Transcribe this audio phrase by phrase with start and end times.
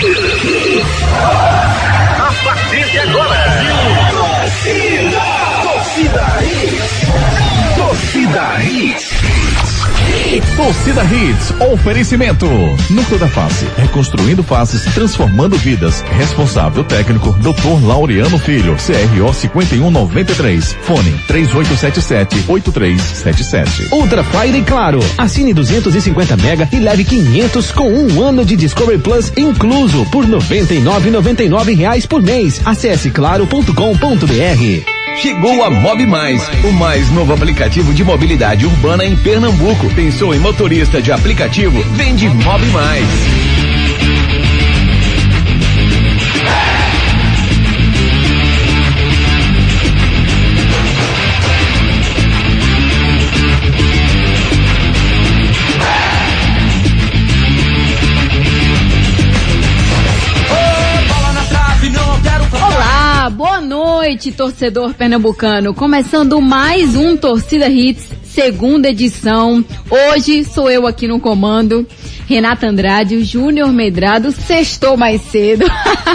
[0.00, 0.04] A
[2.44, 3.42] partir de agora.
[4.12, 5.22] Torcida.
[5.64, 7.02] Torcida Hits.
[7.76, 9.87] Torcida Hits.
[10.56, 12.46] Torcida Hits, oferecimento.
[12.90, 16.02] Núcleo da Face, reconstruindo faces, transformando vidas.
[16.16, 17.86] Responsável técnico, Dr.
[17.86, 20.76] Laureano Filho, CRO 5193.
[20.82, 23.92] Fone 3877-8377.
[23.92, 24.98] Ultra Fire Claro.
[25.16, 31.76] Assine 250 mega e leve 500 com um ano de Discovery Plus incluso por 99,99
[31.76, 32.60] reais por mês.
[32.64, 34.97] Acesse claro.com.br.
[35.20, 39.92] Chegou a Mob Mais, o mais novo aplicativo de mobilidade urbana em Pernambuco.
[39.92, 41.82] Pensou em motorista de aplicativo?
[41.96, 43.37] Vende Mob Mais.
[64.08, 65.74] Noite, torcedor pernambucano.
[65.74, 69.62] Começando mais um Torcida Hits, segunda edição.
[69.90, 71.86] Hoje sou eu aqui no comando.
[72.26, 75.66] Renata Andrade, o Júnior Medrado sextou mais cedo.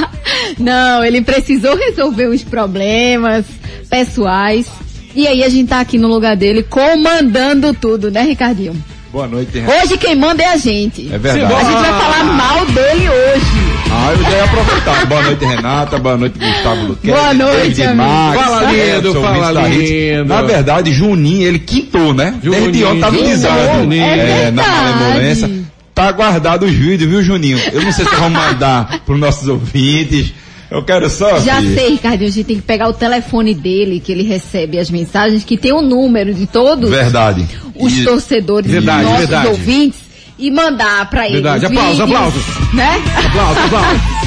[0.58, 3.46] Não, ele precisou resolver uns problemas
[3.88, 4.68] pessoais.
[5.14, 8.76] E aí a gente tá aqui no lugar dele comandando tudo, né, Ricardinho?
[9.12, 9.84] Boa noite, Renato.
[9.84, 11.14] Hoje quem manda é a gente.
[11.14, 11.54] É verdade.
[11.54, 13.63] A gente vai falar mal dele hoje.
[13.96, 15.06] Ah, eu já ia aproveitar.
[15.06, 16.00] Boa noite, Renata.
[16.00, 17.14] Boa noite, Gustavo Luquete.
[17.14, 17.94] Boa noite, David.
[17.96, 20.26] Max, Fala, lindo, Edson, fala, lindo.
[20.26, 22.34] Na verdade, Juninho, ele quintou, né?
[22.44, 23.80] Juninho, Desde ontem tava dizendo.
[23.82, 24.04] Juninho.
[24.04, 25.50] É na malemolência.
[25.94, 27.60] Tá guardado os vídeos, viu, Juninho?
[27.72, 30.34] Eu não sei se vamos mandar pros nossos ouvintes.
[30.72, 31.40] Eu quero só.
[31.40, 34.80] Já filho, sei, Ricardinho, a gente tem que pegar o telefone dele, que ele recebe
[34.80, 37.46] as mensagens, que tem o número de todos Verdade.
[37.76, 39.48] os E- torcedores Verdade, nossos verdade.
[39.50, 40.00] ouvintes
[40.38, 41.42] e mandar pra eles.
[41.42, 41.66] Verdade.
[41.66, 42.74] Aplausos, vídeos, aplausos.
[42.74, 43.02] Né?
[43.26, 44.02] Aplausos, aplausos.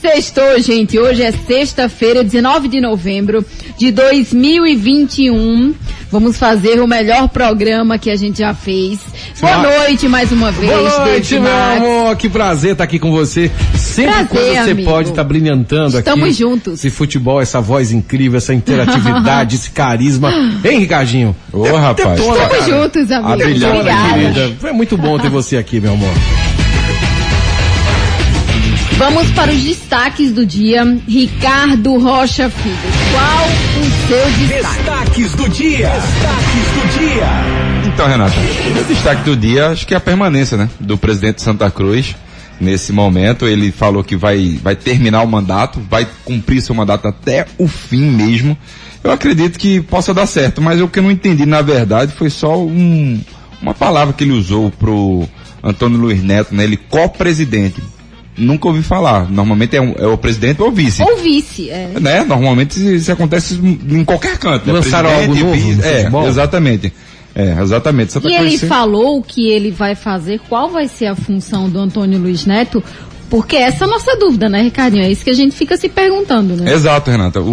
[0.00, 0.98] Sextou, gente.
[0.98, 3.44] Hoje é sexta-feira, 19 de novembro
[3.78, 5.74] de 2021.
[6.10, 8.98] Vamos fazer o melhor programa que a gente já fez.
[9.40, 12.16] Boa noite mais uma vez, Boa noite, meu amor.
[12.16, 13.50] Que prazer estar aqui com você.
[13.76, 14.90] Sempre Prazer, quando você amigo.
[14.90, 16.08] pode estar brilhantando aqui.
[16.08, 16.74] Estamos juntos.
[16.74, 20.32] Esse futebol, essa voz incrível, essa interatividade, esse carisma.
[20.64, 21.36] Hein, Ricardinho?
[21.52, 21.96] Ô, rapaz.
[22.18, 22.82] Detona, Estamos cara.
[22.82, 23.32] juntos, amigo.
[23.32, 23.90] Obrigada.
[24.14, 26.10] Querida, foi muito bom ter você aqui, meu amor.
[29.00, 30.84] Vamos para os destaques do dia.
[31.08, 32.76] Ricardo Rocha Filho,
[33.10, 34.76] qual o seu destaque?
[34.76, 35.88] Destaques do dia.
[35.88, 37.26] Destaques do dia.
[37.86, 38.34] Então, Renata,
[38.78, 40.68] o destaque do dia, acho que é a permanência, né?
[40.78, 42.14] Do presidente de Santa Cruz.
[42.60, 47.46] Nesse momento, ele falou que vai, vai terminar o mandato, vai cumprir seu mandato até
[47.56, 48.54] o fim mesmo.
[49.02, 52.28] Eu acredito que possa dar certo, mas o que eu não entendi, na verdade, foi
[52.28, 53.18] só um,
[53.62, 55.26] uma palavra que ele usou pro
[55.64, 56.64] Antônio Luiz Neto, né?
[56.64, 57.80] Ele co-presidente.
[58.40, 59.30] Nunca ouvi falar.
[59.30, 61.02] Normalmente é, um- é o presidente ou o vice.
[61.02, 61.92] Ou vice, é.
[62.00, 62.24] Né?
[62.24, 64.66] Normalmente isso, acontece em qualquer canto.
[64.66, 64.72] né?
[64.72, 66.26] Lançaram algo novo vice- no É, futebol?
[66.28, 66.92] exatamente.
[67.34, 68.12] É, exatamente.
[68.12, 71.78] Santa E ele falou o que ele vai fazer, qual vai ser a função do
[71.78, 72.82] Antônio Luiz Neto,
[73.28, 75.04] porque essa é a nossa dúvida, né, Ricardinho?
[75.04, 76.72] É isso que a gente fica se perguntando, né?
[76.72, 77.40] Exato, Renata.
[77.40, 77.44] O,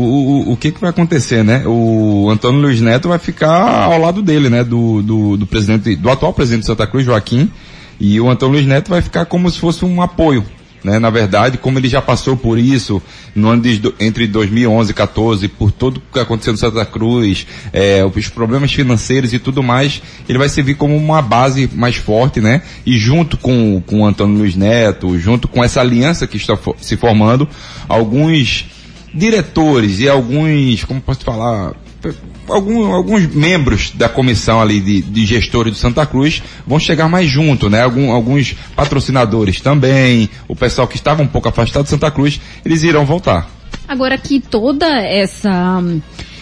[0.49, 1.61] o, o que que vai acontecer, né?
[1.67, 4.63] O Antônio Luiz Neto vai ficar ao lado dele, né?
[4.63, 7.47] Do, do, do presidente, do atual presidente de Santa Cruz, Joaquim,
[7.99, 10.43] e o Antônio Luiz Neto vai ficar como se fosse um apoio,
[10.87, 10.99] né?
[10.99, 13.01] Na verdade, como ele já passou por isso
[13.35, 18.03] no ano de, entre 2011 e 14, por tudo que aconteceu no Santa Cruz, é,
[18.05, 22.61] os problemas financeiros e tudo mais, ele vai servir como uma base mais forte, né?
[22.85, 27.47] E junto com, com Antônio Luiz Neto, junto com essa aliança que está se formando,
[27.89, 28.65] alguns
[29.13, 31.73] diretores e alguns, como posso falar,
[32.47, 37.29] algum, alguns membros da comissão ali de, de gestores do Santa Cruz vão chegar mais
[37.29, 37.83] junto, né?
[37.83, 42.83] Algum, alguns patrocinadores também, o pessoal que estava um pouco afastado de Santa Cruz, eles
[42.83, 43.49] irão voltar.
[43.87, 45.81] Agora que toda essa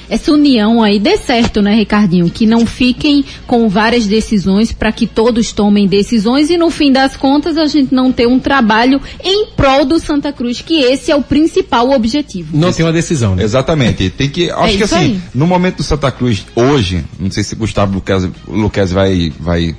[0.09, 2.29] essa união aí dê certo, né, Ricardinho?
[2.29, 7.15] Que não fiquem com várias decisões para que todos tomem decisões e no fim das
[7.17, 11.15] contas a gente não ter um trabalho em prol do Santa Cruz, que esse é
[11.15, 12.55] o principal objetivo.
[12.57, 13.43] Não tem uma decisão, né?
[13.43, 14.09] Exatamente.
[14.09, 15.21] Tem que, acho que isso assim, aí.
[15.33, 19.75] no momento do Santa Cruz, hoje, não sei se Gustavo Luquez, Luquez vai, vai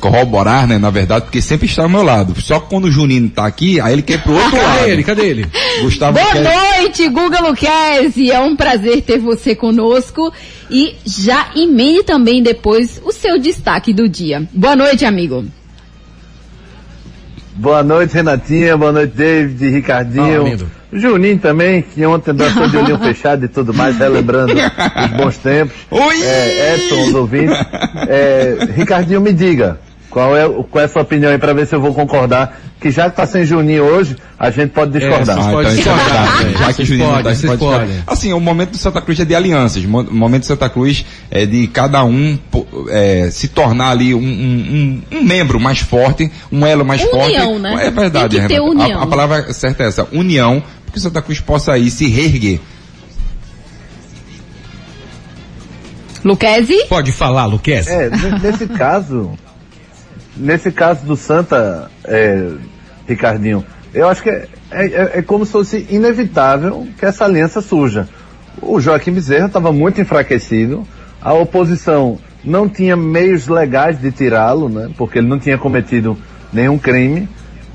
[0.00, 2.34] corroborar, né, na verdade, porque sempre está ao meu lado.
[2.40, 4.78] Só que quando o Juninho tá aqui, aí ele quer pro outro lado.
[4.78, 5.04] Cadê ele?
[5.04, 5.46] Cadê ele?
[5.82, 8.30] Gustavo Boa Luquez- noite, Guga Luquezzi.
[8.32, 10.32] É um prazer ter você conosco.
[10.70, 14.42] E já emende também depois o seu destaque do dia.
[14.52, 15.44] Boa noite, amigo.
[17.54, 18.76] Boa noite, Renatinha.
[18.76, 20.46] Boa noite, David, Ricardinho.
[20.46, 20.70] Ah, lindo.
[20.92, 25.76] Juninho também, que ontem dançou de olhinho fechado e tudo mais, relembrando os bons tempos.
[25.90, 26.22] Oi!
[26.22, 27.56] É, Edson, os ouvintes.
[28.08, 29.78] É, Ricardinho, me diga.
[30.10, 32.60] Qual é, qual é a sua opinião aí para ver se eu vou concordar?
[32.80, 35.38] Que já que tá sem Juninho hoje, a gente pode discordar.
[35.38, 36.44] Ah, pode então é discordar, verdade.
[36.44, 36.58] velho.
[36.58, 38.04] Já que Juninho não tá, a gente vocês pode discordar.
[38.06, 39.84] Assim, o momento do Santa Cruz é de alianças.
[39.84, 42.36] O momento do Santa Cruz é de cada um
[42.88, 47.18] é, se tornar ali um, um- um- um membro mais forte, um elo mais União,
[47.20, 47.58] forte.
[47.60, 47.86] né?
[47.86, 48.70] É verdade, Tem que ter Renata.
[48.84, 49.00] união.
[49.00, 52.58] A, a palavra certa é essa, união, porque o Santa Cruz possa aí se reerguer.
[56.24, 56.84] Luquezzi?
[56.88, 57.86] Pode falar, Luquez.
[57.86, 59.30] É, ne- nesse caso,
[60.40, 62.50] nesse caso do Santa, é,
[63.06, 68.08] Ricardinho, eu acho que é, é- é como se fosse inevitável que essa aliança surja.
[68.62, 70.86] O Joaquim Bezerra estava muito enfraquecido,
[71.20, 76.16] a oposição não tinha meios legais de tirá-lo, né, porque ele não tinha cometido
[76.52, 77.28] nenhum crime.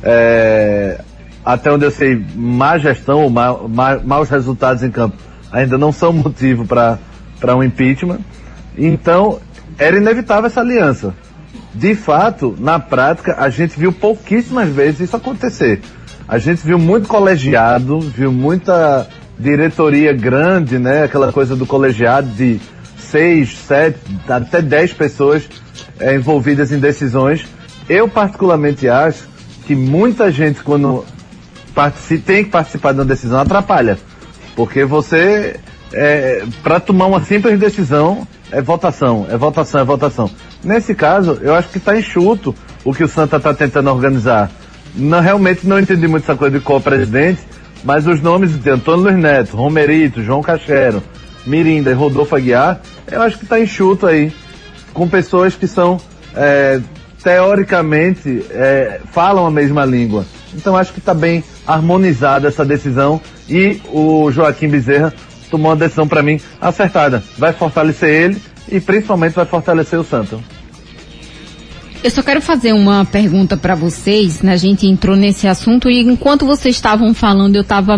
[0.04, 1.00] É,
[1.44, 5.16] até onde eu sei, má gestão ou má, má- maus resultados em campo
[5.52, 7.00] ainda não são motivo para
[7.56, 8.20] um impeachment.
[8.78, 9.40] Então,
[9.78, 11.14] era inevitável essa aliança.
[11.76, 15.82] De fato, na prática, a gente viu pouquíssimas vezes isso acontecer.
[16.26, 19.08] A gente viu muito colegiado, viu muita
[19.38, 21.04] diretoria grande, né?
[21.04, 22.62] Aquela coisa do colegiado de
[22.98, 25.48] seis, sete, até dez pessoas
[26.00, 27.46] eh, envolvidas em decisões.
[27.90, 29.28] Eu particularmente acho
[29.68, 31.04] que muita gente quando
[32.26, 34.00] tem que participar de uma decisão atrapalha.
[34.56, 35.60] Porque você,
[36.64, 40.30] para tomar uma simples decisão, é votação, é votação, é votação.
[40.64, 44.50] Nesse caso, eu acho que está enxuto o que o Santa está tentando organizar.
[44.96, 47.42] Não, realmente não entendi muito essa coisa de co-presidente,
[47.84, 51.04] mas os nomes de Antônio Luiz Neto, Romerito, João Cachero,
[51.46, 52.82] Mirinda e Rodolfo Aguiar,
[53.12, 54.32] eu acho que está enxuto aí,
[54.94, 56.00] com pessoas que são,
[56.36, 56.80] é,
[57.22, 60.26] teoricamente, é, falam a mesma língua.
[60.54, 63.20] Então acho que está bem harmonizada essa decisão
[63.50, 65.14] e o Joaquim Bezerra
[65.50, 67.24] tomou uma decisão para mim acertada.
[67.38, 70.40] Vai fortalecer ele e principalmente vai fortalecer o Santa.
[72.04, 74.54] Eu só quero fazer uma pergunta para vocês, né?
[74.54, 77.98] A gente entrou nesse assunto e enquanto vocês estavam falando, eu estava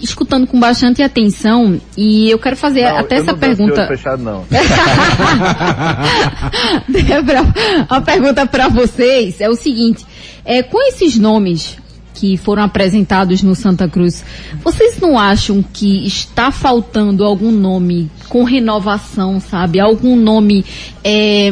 [0.00, 3.86] escutando com bastante atenção e eu quero fazer Não, até essa pergunta.
[3.88, 4.44] fechado não.
[6.88, 7.40] Débora,
[7.88, 10.06] a pergunta para vocês é o seguinte:
[10.44, 11.76] é, com esses nomes
[12.20, 14.22] que foram apresentados no Santa Cruz,
[14.62, 19.80] vocês não acham que está faltando algum nome com renovação, sabe?
[19.80, 20.62] Algum nome,
[21.02, 21.50] é,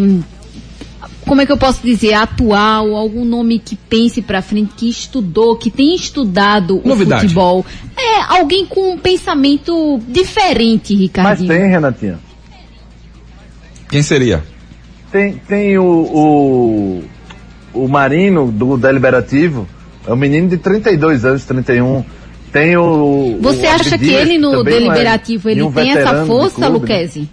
[1.26, 5.56] como é que eu posso dizer, atual, algum nome que pense para frente, que estudou,
[5.56, 7.25] que tem estudado Novidade.
[7.25, 7.67] o futebol?
[7.97, 11.49] É, alguém com um pensamento diferente, Mas Ricardinho.
[11.49, 12.19] tem, Renatinha.
[13.88, 14.44] Quem seria?
[15.11, 17.05] Tem, tem o, o,
[17.73, 19.67] o Marino do Deliberativo,
[20.08, 22.02] é um menino de 32 anos, 31.
[22.50, 23.38] Tem o.
[23.43, 26.69] Você o acha que ele no é deliberativo ele nenhum tem essa força, clube, né?
[26.69, 27.28] Luquezzi?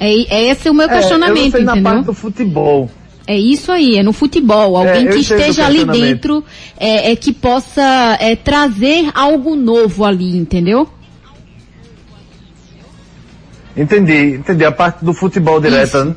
[0.00, 2.02] É, é esse o meu É, eu não questionamento, sei na parte entendeu?
[2.02, 2.90] do futebol.
[3.24, 4.76] É isso aí, é no futebol.
[4.76, 5.92] Alguém eu que esteja ali questionamento.
[5.92, 6.44] dentro,
[6.76, 10.88] é, é que possa é, trazer algo novo ali, entendeu?
[13.76, 14.64] Entendi, entendi.
[14.64, 16.16] A parte do futebol direta, né?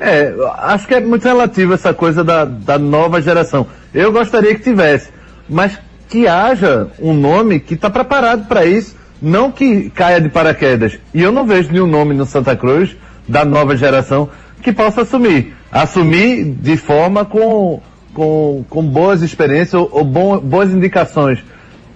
[0.00, 3.66] É, acho que é muito relativo essa coisa da, da nova geração.
[3.94, 5.08] Eu gostaria que tivesse,
[5.48, 10.98] mas que haja um nome que está preparado para isso, não que caia de paraquedas.
[11.12, 12.96] E eu não vejo nenhum nome no Santa Cruz
[13.26, 14.28] da nova geração
[14.62, 15.54] que possa assumir.
[15.70, 17.80] Assumir de forma com,
[18.14, 21.40] com, com boas experiências ou, ou bom- boas indicações.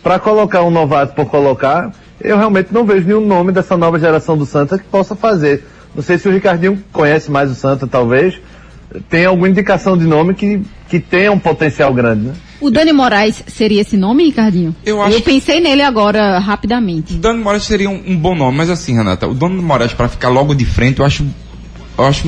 [0.03, 4.37] Para colocar um novato por colocar, eu realmente não vejo nenhum nome dessa nova geração
[4.37, 5.65] do Santa que possa fazer.
[5.95, 8.39] Não sei se o Ricardinho conhece mais o Santa, talvez.
[9.09, 12.33] Tem alguma indicação de nome que, que tenha um potencial grande, né?
[12.61, 14.75] O Dani Moraes seria esse nome, Ricardinho?
[14.87, 17.15] Eu acho Eu pensei nele agora, rapidamente.
[17.15, 20.29] Dano Moraes seria um, um bom nome, mas assim, Renata, o Dano Moraes para ficar
[20.29, 21.27] logo de frente, eu acho.
[21.99, 22.23] Eu acho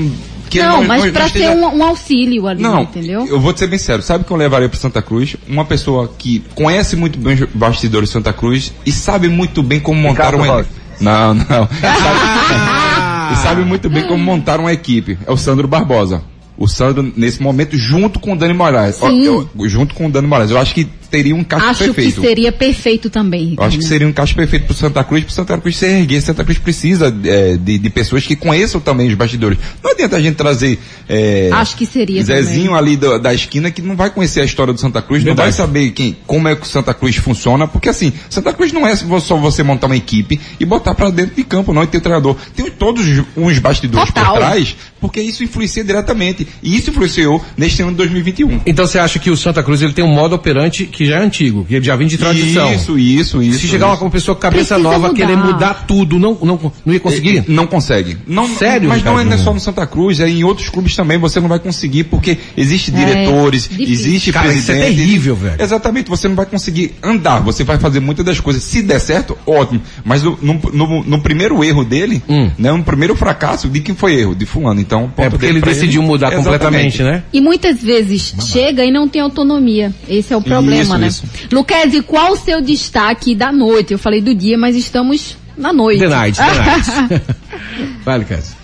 [0.51, 3.27] que ele não, mas para esteja- ser um, um auxílio ali, Não, entendeu?
[3.27, 4.03] eu vou te ser bem sério.
[4.03, 5.37] Sabe que eu levaria para Santa Cruz?
[5.49, 9.81] Uma pessoa que conhece muito bem os bastidores de Santa Cruz e sabe muito bem
[9.81, 10.65] como montar uma.
[11.01, 11.45] Não, não.
[11.81, 15.19] Sabe- e sabe muito bem como montar uma equipe.
[15.27, 16.23] É o Sandro Barbosa.
[16.57, 18.97] O Sandro, nesse momento, junto com o Dani Moraes.
[18.97, 19.25] Sim.
[19.25, 20.51] eu- junto com o Dani Moraes.
[20.51, 22.21] Eu acho que teria um encaixe Acho perfeito.
[22.21, 23.69] que seria perfeito também, Eu Ricardinho.
[23.69, 26.21] acho que seria um encaixe perfeito pro Santa Cruz, pro Santa Cruz se erguer.
[26.21, 29.59] Santa Cruz precisa é, de, de pessoas que conheçam também os bastidores.
[29.83, 30.79] Não adianta a gente trazer
[31.09, 32.79] é, Acho que seria Zezinho também.
[32.79, 35.53] ali do- da esquina que não vai conhecer a história do Santa Cruz, não vai
[35.53, 38.97] saber quem, como é que o Santa Cruz funciona, porque assim, Santa Cruz não é
[38.97, 42.01] só você montar uma equipe e botar pra dentro de campo, não, e ter o
[42.01, 42.37] treinador.
[42.57, 43.05] Tem todos
[43.37, 44.33] uns bastidores Total.
[44.33, 46.47] por trás, porque isso influencia diretamente.
[46.63, 48.61] E isso influenciou neste ano de 2021.
[48.67, 51.19] Então você acha que o Santa Cruz ele tem um modo operante que que já
[51.19, 52.73] é antigo, que já vem de tradição.
[52.73, 53.59] Isso, isso, isso.
[53.61, 55.15] Se chegar uma, uma pessoa com cabeça Precisa nova mudar.
[55.15, 57.39] querer mudar tudo, não, não, não ia conseguir?
[57.39, 58.17] É, Não consegue.
[58.27, 59.29] Não, Sério, Mas não é, Ricardo?
[59.29, 62.05] não é só no Santa Cruz, é em outros clubes também você não vai conseguir,
[62.05, 63.93] porque existe É, diretores, difícil.
[63.93, 64.97] existe Cara, isso é presidente.
[64.97, 65.57] terrível, velho.
[65.63, 68.63] Exatamente, você não vai conseguir andar, você vai fazer muitas das coisas.
[68.63, 69.81] Se der certo, ótimo.
[70.05, 72.51] Mas no, no, no- no primeiro erro dele, Hum.
[72.59, 74.35] né, no primeiro fracasso, de quem foi erro?
[74.35, 74.81] De fulano.
[74.81, 77.23] Então, É porque ele decidiu mudar completamente, né?
[77.33, 79.93] E muitas vezes chega e não tem autonomia.
[80.09, 81.07] Esse é o problema, Isso, né?
[81.07, 81.25] isso.
[81.53, 83.93] Luquezzi, qual o seu destaque da noite?
[83.93, 86.01] Eu falei do dia, mas estamos na noite.
[86.01, 87.25] The Night, The Night.
[88.05, 88.57] Vai, Lucas.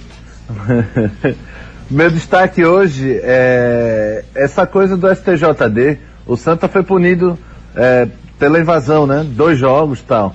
[1.90, 5.98] Meu destaque hoje é essa coisa do STJD.
[6.26, 7.38] O Santa foi punido
[7.74, 8.06] é,
[8.38, 9.26] pela invasão, né?
[9.28, 10.34] Dois jogos e tal.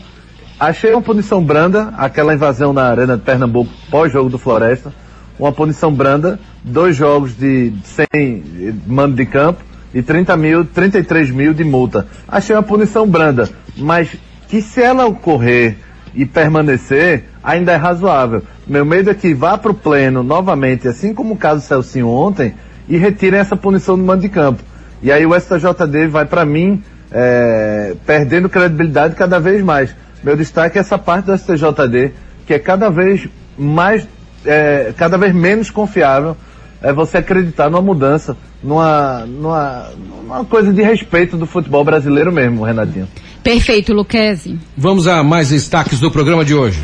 [0.59, 4.93] Achei uma punição branda, aquela invasão na Arena de Pernambuco pós-jogo do Floresta.
[5.37, 7.73] Uma punição branda, dois jogos de
[8.13, 9.63] 100 mando de campo
[9.95, 12.05] e 30 mil, 33 mil de multa.
[12.27, 14.13] Achei uma punição branda, mas
[14.49, 15.77] que se ela ocorrer
[16.13, 18.43] e permanecer, ainda é razoável.
[18.67, 22.55] Meu medo é que vá para o pleno novamente, assim como o caso Celcinho ontem,
[22.89, 24.61] e retirem essa punição do mando de campo.
[25.01, 29.95] E aí o STJD vai, para mim, é, perdendo credibilidade cada vez mais.
[30.21, 32.11] Meu destaque é essa parte do STJD,
[32.45, 34.05] que é cada vez mais,
[34.45, 36.35] é, cada vez menos confiável
[36.81, 39.89] é você acreditar numa mudança, numa, numa,
[40.21, 43.07] numa coisa de respeito do futebol brasileiro mesmo, Renatinho.
[43.43, 44.57] Perfeito, Luquezzi.
[44.75, 46.79] Vamos a mais destaques do programa de hoje.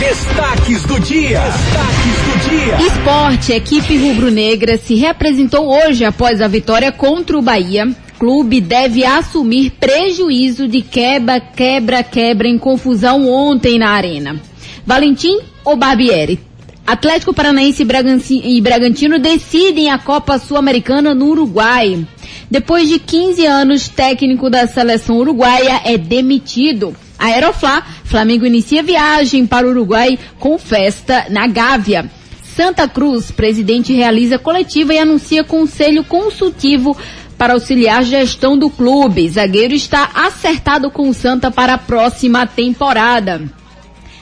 [0.00, 1.40] Destaques do dia.
[1.40, 2.86] Destaques do dia.
[2.86, 7.86] Esporte, equipe rubro-negra se representou hoje após a vitória contra o Bahia.
[8.18, 14.40] Clube deve assumir prejuízo de quebra, quebra, quebra em confusão ontem na arena.
[14.86, 16.40] Valentim ou Barbieri?
[16.86, 22.06] Atlético Paranaense e Bragantino decidem a Copa Sul-Americana no Uruguai.
[22.48, 26.94] Depois de 15 anos, técnico da seleção uruguaia é demitido.
[27.18, 32.08] Aeroflá, Flamengo inicia viagem para o Uruguai com festa na Gávea.
[32.54, 36.96] Santa Cruz, presidente realiza coletiva e anuncia conselho consultivo
[37.36, 39.28] para auxiliar gestão do clube.
[39.28, 43.42] Zagueiro está acertado com o Santa para a próxima temporada.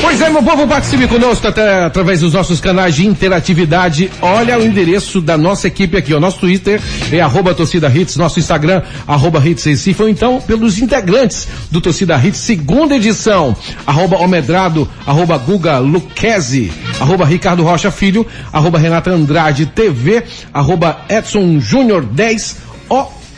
[0.00, 4.10] Pois é, meu povo, participe conosco até, através dos nossos canais de interatividade.
[4.20, 6.80] Olha o endereço da nossa equipe aqui, o nosso Twitter
[7.10, 12.16] é arroba torcida hits, nosso Instagram, arroba hits Recife, ou então pelos integrantes do Torcida
[12.16, 13.56] Hits, segunda edição,
[13.86, 21.60] arroba Omedrado, arroba Guga Luquezzi, arroba Ricardo Rocha Filho, arroba Renata Andrade TV, arroba Edson
[21.60, 22.56] Júnior 10,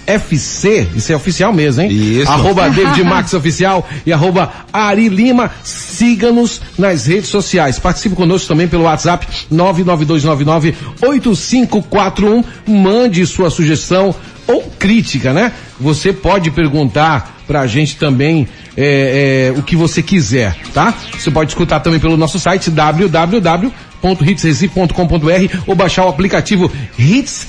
[0.06, 1.90] OFC, isso é oficial mesmo, hein?
[1.90, 2.30] Isso.
[2.30, 5.50] Arroba David Max Oficial e arroba Ari Lima.
[5.62, 7.78] Siga-nos nas redes sociais.
[7.78, 12.44] Participe conosco também pelo WhatsApp 992998541.
[12.66, 14.14] Mande sua sugestão
[14.46, 15.52] ou crítica, né?
[15.80, 18.46] Você pode perguntar pra gente também
[18.76, 20.92] é, é, o que você quiser, tá?
[21.12, 27.49] Você pode escutar também pelo nosso site www.hitsrecife.com.br ou baixar o aplicativo Hits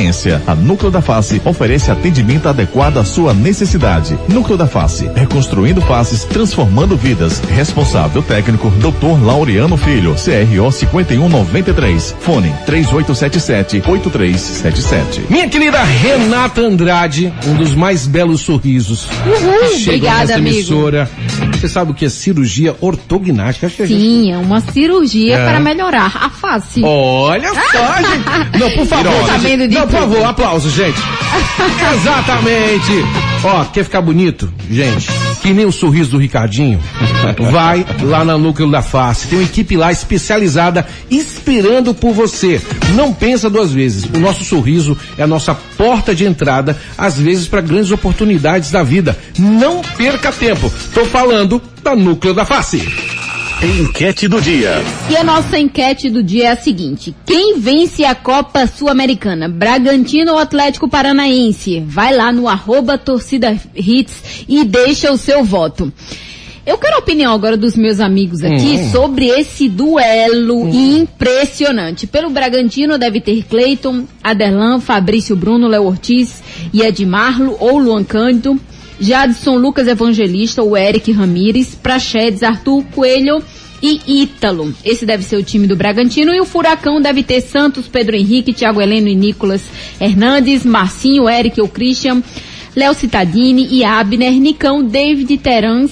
[0.00, 0.40] Experiência.
[0.46, 4.18] A Núcleo da Face oferece atendimento adequado à sua necessidade.
[4.28, 7.40] Núcleo da Face, reconstruindo faces, transformando vidas.
[7.54, 9.22] Responsável técnico, Dr.
[9.24, 12.14] Laureano Filho, CRO 5193.
[12.20, 15.20] Fone 3877-8377.
[15.28, 19.06] Minha querida Renata Andrade, um dos mais belos sorrisos.
[19.26, 20.56] Uhul, obrigada, amigo.
[20.56, 21.10] emissora.
[21.60, 23.66] Você sabe o que é cirurgia ortognática?
[23.66, 25.44] A gente- Sim, é uma cirurgia É.
[25.46, 26.80] para melhorar a face.
[26.82, 28.30] Olha só, gente.
[28.58, 29.10] Não, por favor.
[29.40, 29.74] Gente.
[29.74, 30.98] Não, por favor, aplausos, gente.
[31.94, 33.04] Exatamente.
[33.42, 34.52] Ó, quer ficar bonito?
[34.70, 35.08] Gente,
[35.42, 36.80] que nem o sorriso do Ricardinho,
[37.50, 39.26] vai lá na Núcleo da Face.
[39.26, 42.60] Tem uma equipe lá especializada esperando por você.
[42.94, 44.04] Não pensa duas vezes.
[44.04, 48.82] O nosso sorriso é a nossa porta de entrada, às vezes, para grandes oportunidades da
[48.82, 49.18] vida.
[49.38, 50.72] Não perca tempo.
[50.94, 53.19] Tô falando da Núcleo da Face.
[53.62, 54.82] Enquete do dia.
[55.10, 59.48] E a nossa enquete do dia é a seguinte: quem vence a Copa Sul-Americana?
[59.48, 61.80] Bragantino ou Atlético Paranaense?
[61.86, 65.92] Vai lá no arroba torcida hits e deixa o seu voto.
[66.64, 68.90] Eu quero a opinião agora dos meus amigos aqui Hum.
[68.92, 72.06] sobre esse duelo impressionante.
[72.06, 78.58] Pelo Bragantino deve ter Cleiton, Aderlan, Fabrício Bruno, Léo Ortiz e Edmarlo ou Luan Cândido.
[79.00, 83.42] Jadson Lucas Evangelista, o Eric Ramires, Prachedes, Arthur Coelho
[83.82, 84.74] e Ítalo.
[84.84, 86.34] Esse deve ser o time do Bragantino.
[86.34, 89.62] E o Furacão deve ter Santos, Pedro Henrique, Thiago Heleno e Nicolas
[90.00, 92.22] Hernandes, Marcinho, Eric ou Christian,
[92.76, 95.90] Léo Citadini e Abner, Nicão, David Terans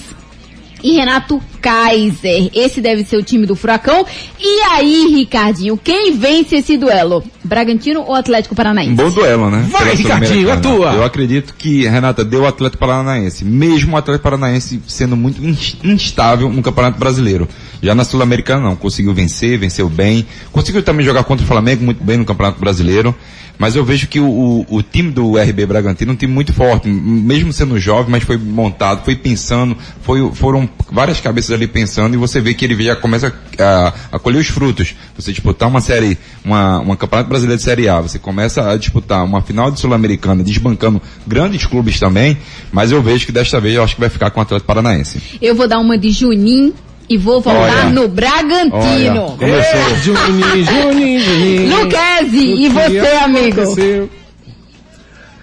[0.83, 2.49] e Renato Kaiser.
[2.53, 4.05] Esse deve ser o time do Furacão.
[4.39, 7.23] E aí, Ricardinho, quem vence esse duelo?
[7.49, 8.91] Bragantino ou Atlético Paranaense?
[8.91, 9.67] Um bom duelo, né?
[9.71, 10.93] Vai, Pela Ricardinho, é tua.
[10.93, 13.43] Eu acredito que, Renata, deu o Atlético Paranaense.
[13.43, 17.47] Mesmo o Atlético Paranaense sendo muito ins- instável no Campeonato Brasileiro.
[17.81, 18.75] Já na Sul-Americana não.
[18.75, 20.25] Conseguiu vencer, venceu bem.
[20.51, 23.15] Conseguiu também jogar contra o Flamengo muito bem no Campeonato Brasileiro.
[23.59, 26.53] Mas eu vejo que o, o, o time do RB Bragantino é um time muito
[26.53, 32.13] forte, mesmo sendo jovem, mas foi montado, foi pensando, foi, foram várias cabeças ali pensando
[32.13, 34.95] e você vê que ele já começa a, a colher os frutos.
[35.17, 39.25] Você disputar uma série, uma, uma campeonato brasileiro de série A, você começa a disputar
[39.25, 42.37] uma final de sul-americana, desbancando grandes clubes também,
[42.71, 45.21] mas eu vejo que desta vez eu acho que vai ficar com o Atlético Paranaense.
[45.41, 46.73] Eu vou dar uma de Juninho
[47.09, 47.89] e vou voltar Olha.
[47.89, 49.25] no Bragantino.
[49.25, 49.95] Olha, começou.
[50.03, 51.79] Juninho, Juninho, Juninho.
[51.79, 53.61] Luquezzi, e você, amigo?
[53.61, 54.09] aconteceu?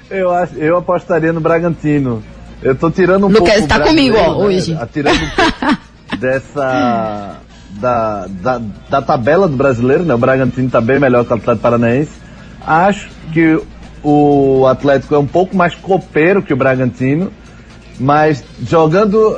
[0.08, 2.22] Eu, acho, eu apostaria no Bragantino.
[2.62, 3.64] Eu tô tirando um Lucas, pouco.
[3.64, 4.74] o tá comigo, ó, hoje.
[4.74, 5.78] Né, tirando um pouco
[6.18, 7.40] dessa.
[7.70, 10.14] Da, da, da tabela do brasileiro, né?
[10.14, 12.12] O Bragantino tá bem melhor que o Atlético Paranaense.
[12.66, 13.60] Acho que
[14.02, 17.30] o Atlético é um pouco mais copeiro que o Bragantino,
[18.00, 19.36] mas jogando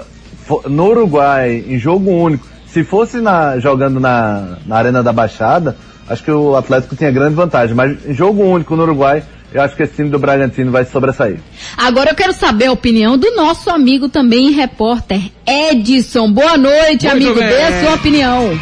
[0.69, 5.77] no Uruguai, em jogo único, se fosse na, jogando na, na Arena da Baixada,
[6.09, 9.75] acho que o Atlético tinha grande vantagem, mas em jogo único no Uruguai, eu acho
[9.75, 11.39] que esse time do Bragantino vai sobressair.
[11.77, 16.31] Agora eu quero saber a opinião do nosso amigo também, repórter Edson.
[16.31, 17.35] Boa noite, Muito amigo.
[17.35, 17.49] bem.
[17.49, 18.61] Dê a sua opinião.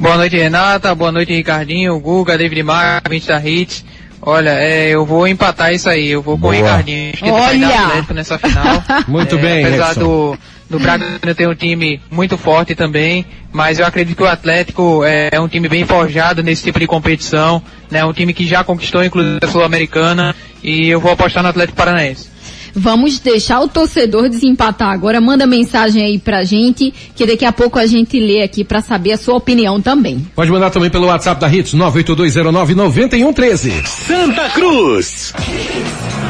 [0.00, 0.94] Boa noite, Renata.
[0.94, 3.84] Boa noite, Ricardinho, Guga, David Mar, 20 da Hits.
[4.20, 6.08] Olha, é, eu vou empatar isso aí.
[6.08, 6.50] Eu vou com o.
[6.50, 7.10] Ricardinho.
[7.12, 8.82] Acho que ele vai dar Atlético nessa final.
[9.06, 10.00] Muito É, bem, Apesar Edson.
[10.00, 10.38] do,
[10.70, 15.30] do Bragantino ter um time muito forte também, mas eu acredito que o Atlético é,
[15.32, 18.04] é um time bem forjado nesse tipo de competição, né?
[18.04, 22.28] Um time que já conquistou inclusive a Sul-Americana e eu vou apostar no Atlético Paranaense.
[22.74, 25.20] Vamos deixar o torcedor desempatar agora.
[25.20, 29.12] Manda mensagem aí pra gente, que daqui a pouco a gente lê aqui pra saber
[29.12, 30.26] a sua opinião também.
[30.34, 33.86] Pode mandar também pelo WhatsApp da Hits 982099113.
[33.86, 35.32] Santa Cruz.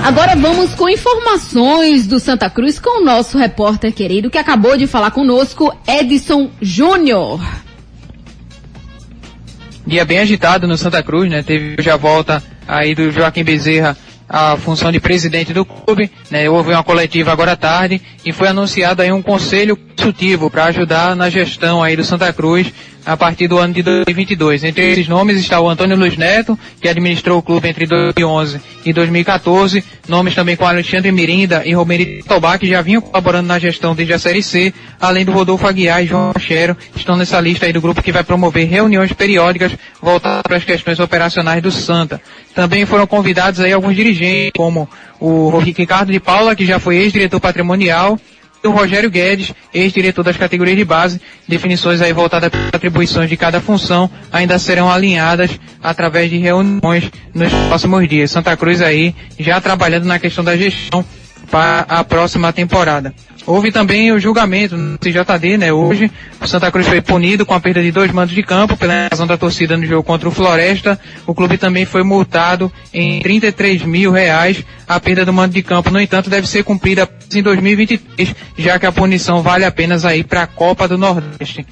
[0.05, 4.87] Agora vamos com informações do Santa Cruz com o nosso repórter querido que acabou de
[4.87, 7.40] falar conosco, Edson Júnior.
[9.87, 11.42] Dia bem agitado no Santa Cruz, né?
[11.42, 13.96] Teve hoje a volta aí do Joaquim Bezerra
[14.29, 16.49] à função de presidente do clube, né?
[16.51, 21.17] Houve uma coletiva agora à tarde e foi anunciado aí um conselho consultivo para ajudar
[21.17, 22.73] na gestão aí do Santa Cruz
[23.09, 24.64] a partir do ano de 2022.
[24.64, 28.92] Entre esses nomes está o Antônio Luiz Neto, que administrou o clube entre 2011 e
[28.92, 33.94] 2014, nomes também com Alexandre Mirinda e Romero Tobá, que já vinham colaborando na gestão
[33.94, 37.73] desde a Série C, além do Rodolfo Aguiar e João Chero, estão nessa lista aí
[37.73, 42.21] do grupo que vai promover reuniões periódicas voltadas para as questões operacionais do Santa.
[42.55, 44.87] Também foram convidados aí alguns dirigentes, como
[45.18, 48.18] o Ricardo de Paula, que já foi ex-diretor patrimonial,
[48.64, 53.61] o Rogério Guedes, ex-diretor das categorias de base, definições aí voltadas para atribuições de cada
[53.61, 58.31] função ainda serão alinhadas através de reuniões nos próximos dias.
[58.31, 61.05] Santa Cruz aí já trabalhando na questão da gestão
[61.50, 63.12] para a próxima temporada.
[63.46, 65.72] Houve também o julgamento no CJD, né?
[65.72, 69.08] Hoje, o Santa Cruz foi punido com a perda de dois mandos de campo pela
[69.11, 71.00] razão da torcida no jogo contra o Floresta.
[71.26, 75.90] O clube também foi multado em 33 mil reais a perda do mando de campo.
[75.90, 80.42] No entanto, deve ser cumprida em 2023, já que a punição vale apenas aí para
[80.42, 81.66] a Copa do Nordeste.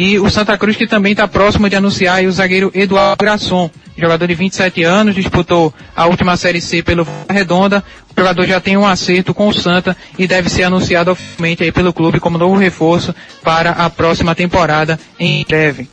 [0.00, 4.28] E o Santa Cruz que também está próximo de anunciar o zagueiro Eduardo Grasson, jogador
[4.28, 7.82] de 27 anos, disputou a última Série C pelo Redonda.
[8.08, 11.72] O jogador já tem um acerto com o Santa e deve ser anunciado oficialmente aí
[11.72, 15.88] pelo clube como novo reforço para a próxima temporada em breve.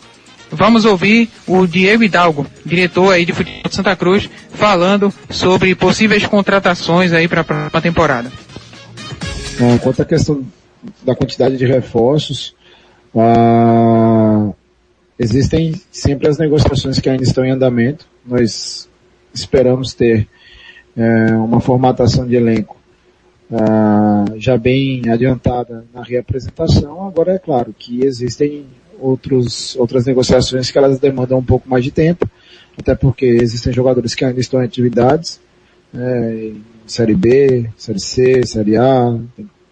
[0.51, 6.27] Vamos ouvir o Diego Hidalgo, diretor aí de futebol de Santa Cruz, falando sobre possíveis
[6.27, 8.31] contratações aí para a próxima temporada.
[9.59, 10.45] Ah, quanto à questão
[11.03, 12.53] da quantidade de reforços,
[13.19, 14.51] ah,
[15.17, 18.07] existem sempre as negociações que ainda estão em andamento.
[18.25, 18.89] Nós
[19.33, 20.27] esperamos ter
[20.95, 22.77] é, uma formatação de elenco
[23.51, 27.07] ah, já bem adiantada na reapresentação.
[27.07, 28.65] Agora é claro que existem
[28.99, 32.29] outros, outras negociações que elas demandam um pouco mais de tempo,
[32.77, 35.39] até porque existem jogadores que ainda estão em atividades,
[35.93, 36.51] é,
[36.87, 39.17] Série B, Série C, Série A,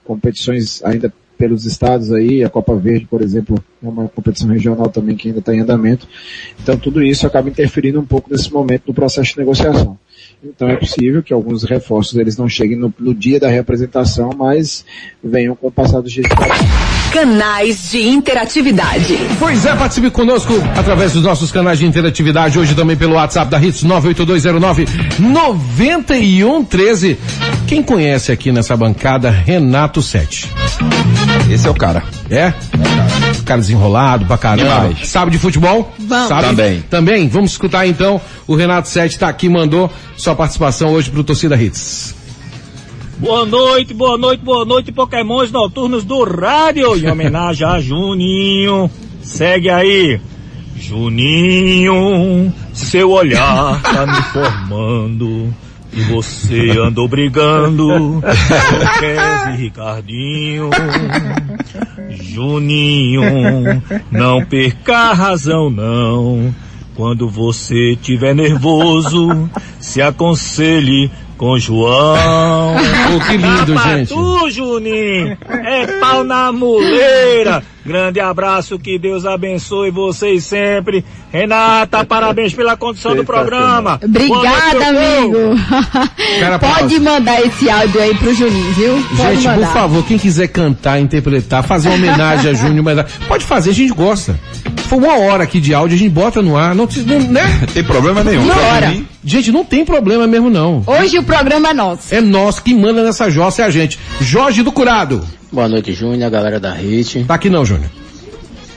[0.03, 5.15] competições ainda pelos estados aí, a Copa Verde, por exemplo, é uma competição regional também
[5.15, 6.07] que ainda está em andamento.
[6.61, 9.97] Então tudo isso acaba interferindo um pouco nesse momento no processo de negociação.
[10.43, 14.85] Então é possível que alguns reforços eles não cheguem no, no dia da representação, mas
[15.23, 16.35] venham com o passar dos dias de.
[17.13, 19.15] Canais de interatividade.
[19.37, 23.61] Pois é, participe conosco através dos nossos canais de interatividade, hoje também pelo WhatsApp da
[23.61, 24.85] Hits 98209
[25.19, 27.17] 9113.
[27.67, 30.49] Quem conhece aqui nessa bancada Renato Sete?
[31.53, 32.03] Esse é o cara.
[32.31, 32.51] É?
[33.45, 34.95] Cara desenrolado pra caramba.
[35.03, 35.93] Sabe de futebol?
[35.99, 36.27] Vamos.
[36.27, 36.47] Sabe?
[36.47, 36.81] Também.
[36.89, 37.29] Também?
[37.29, 38.19] Vamos escutar então.
[38.47, 39.87] O Renato Sete tá aqui, mandou
[40.17, 42.15] sua participação hoje pro Torcida Hits.
[43.19, 48.89] Boa noite, boa noite, boa noite, Pokémons noturnos do rádio, em homenagem a Juninho.
[49.21, 50.19] Segue aí.
[50.75, 55.53] Juninho, seu olhar tá me formando.
[55.95, 60.69] E você andou brigando com e Ricardinho.
[62.09, 63.21] Juninho,
[64.11, 66.53] não perca a razão não.
[66.95, 72.75] Quando você tiver nervoso, se aconselhe com João.
[73.11, 74.09] Pô, que lindo, Pra gente.
[74.09, 77.63] tu, Juninho, é pau na muleira.
[77.85, 81.03] Grande abraço, que Deus abençoe vocês sempre.
[81.31, 83.99] Renata, parabéns pela condução do programa.
[84.03, 85.37] Obrigada, amigo.
[86.39, 88.93] Cara, Pode mandar esse áudio aí pro Juninho, viu?
[89.17, 89.67] Pode Gente, mandar.
[89.67, 93.73] por favor, quem quiser cantar, interpretar, fazer uma homenagem a Júnior, mas pode fazer, a
[93.73, 94.39] gente gosta.
[94.93, 97.41] Foi uma hora aqui de áudio, a gente bota no ar, não, precisa- não né?
[97.73, 98.43] Tem problema nenhum.
[98.43, 98.95] Uma hora.
[99.25, 100.83] Gente, não tem problema mesmo não.
[100.85, 102.13] Hoje o programa é nosso.
[102.13, 103.97] É nós que manda nessa jossa, é a gente.
[104.21, 105.25] Jorge do Curado.
[105.51, 107.23] Boa noite, Júnior, galera da HIT.
[107.23, 107.89] Tá aqui não, Júnior.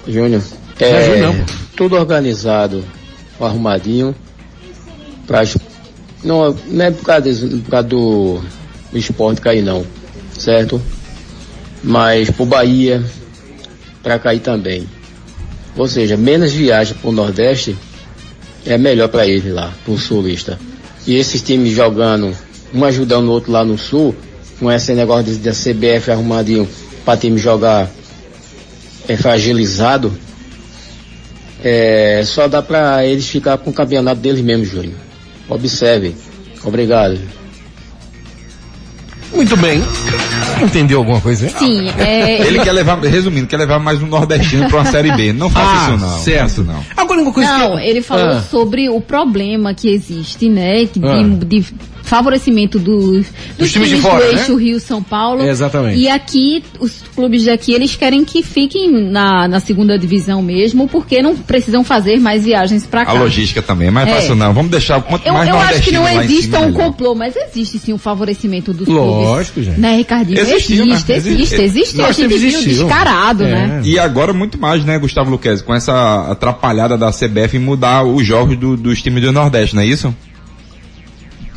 [0.09, 0.41] Júnior,
[0.81, 1.53] Não é é, Júnior, não, pô.
[1.77, 2.83] tudo organizado,
[3.39, 4.15] arrumadinho,
[5.27, 5.43] pra,
[6.25, 8.41] não, não é por causa, desse- por causa do,
[8.91, 9.85] do esporte cair não,
[10.33, 10.81] certo?
[11.85, 13.05] Mas pro Bahia,
[14.03, 14.87] pra cair também.
[15.77, 17.77] Ou seja, menos viagem pro Nordeste
[18.65, 20.59] é melhor pra ele lá, pro Sulista.
[21.07, 22.37] E esses times jogando,
[22.75, 24.15] um ajudando o outro lá no Sul,
[24.59, 26.69] com esse negócio da CBF arrumadinho
[27.05, 27.91] pra time jogar
[29.09, 30.13] é fragilizado,
[31.63, 34.97] é, só dá pra eles ficar com o campeonato deles mesmo, Júnior.
[35.49, 36.15] Observe.
[36.65, 37.19] Obrigado.
[39.35, 39.83] Muito bem.
[40.63, 41.47] Entendeu alguma coisa?
[41.47, 41.55] hein?
[41.59, 42.47] Sim, é.
[42.47, 45.33] Ele quer levar, resumindo, quer levar mais um nordestino pra uma série B.
[45.33, 46.19] Não faça Ah, isso não.
[46.19, 46.41] certo.
[46.49, 46.83] Faça não.
[46.97, 47.83] Agora uma coisa Não, que...
[47.85, 48.43] ele falou Ah.
[48.43, 50.87] sobre o problema que existe, né?
[50.87, 51.23] que Ah.
[51.23, 51.75] De, de
[52.07, 53.27] favorecimento dos,
[53.59, 54.41] dos, times de times fora, do né?
[54.41, 55.43] eixo Rio-São Paulo.
[55.45, 55.99] Exatamente.
[55.99, 61.21] E aqui, os clubes daqui, eles querem que fiquem na, na segunda divisão mesmo, porque
[61.21, 63.11] não precisam fazer mais viagens pra cá.
[63.13, 64.15] A logística também, mas É.
[64.15, 64.55] fácil não.
[64.55, 67.93] Vamos deixar quanto Eu, mais eu acho que não existe um complô, mas existe sim
[67.93, 69.71] um favorecimento dos Lógico, clubes.
[69.71, 69.81] gente.
[69.81, 70.39] Né, Ricardinho?
[70.41, 70.93] Existiu, né?
[70.93, 71.63] existe, existe, Existe.
[71.63, 71.97] existe.
[71.97, 73.51] Nós A gente viu descarado, É.
[73.51, 73.81] né?
[73.85, 78.25] E agora muito mais, né, Gustavo Luquezzi, com essa atrapalhada da CBF em mudar os
[78.27, 80.15] jogos do- dos times do Nordeste, não é isso?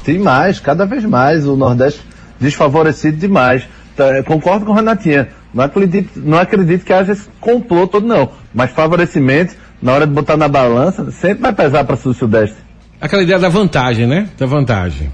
[0.04, 1.46] Tem mais, cada vez mais.
[1.46, 2.02] O Nordeste
[2.40, 3.64] desfavorecido demais.
[3.96, 5.30] Tá, eu concordo com o Renatinha.
[5.54, 8.32] Não acredito, não acredito que haja esse complô todo, não.
[8.54, 12.56] Mas favorecimento, na hora de botar na balança, sempre vai pesar para sul sudeste.
[13.02, 14.30] Aquela ideia da vantagem, né?
[14.38, 15.12] Da vantagem.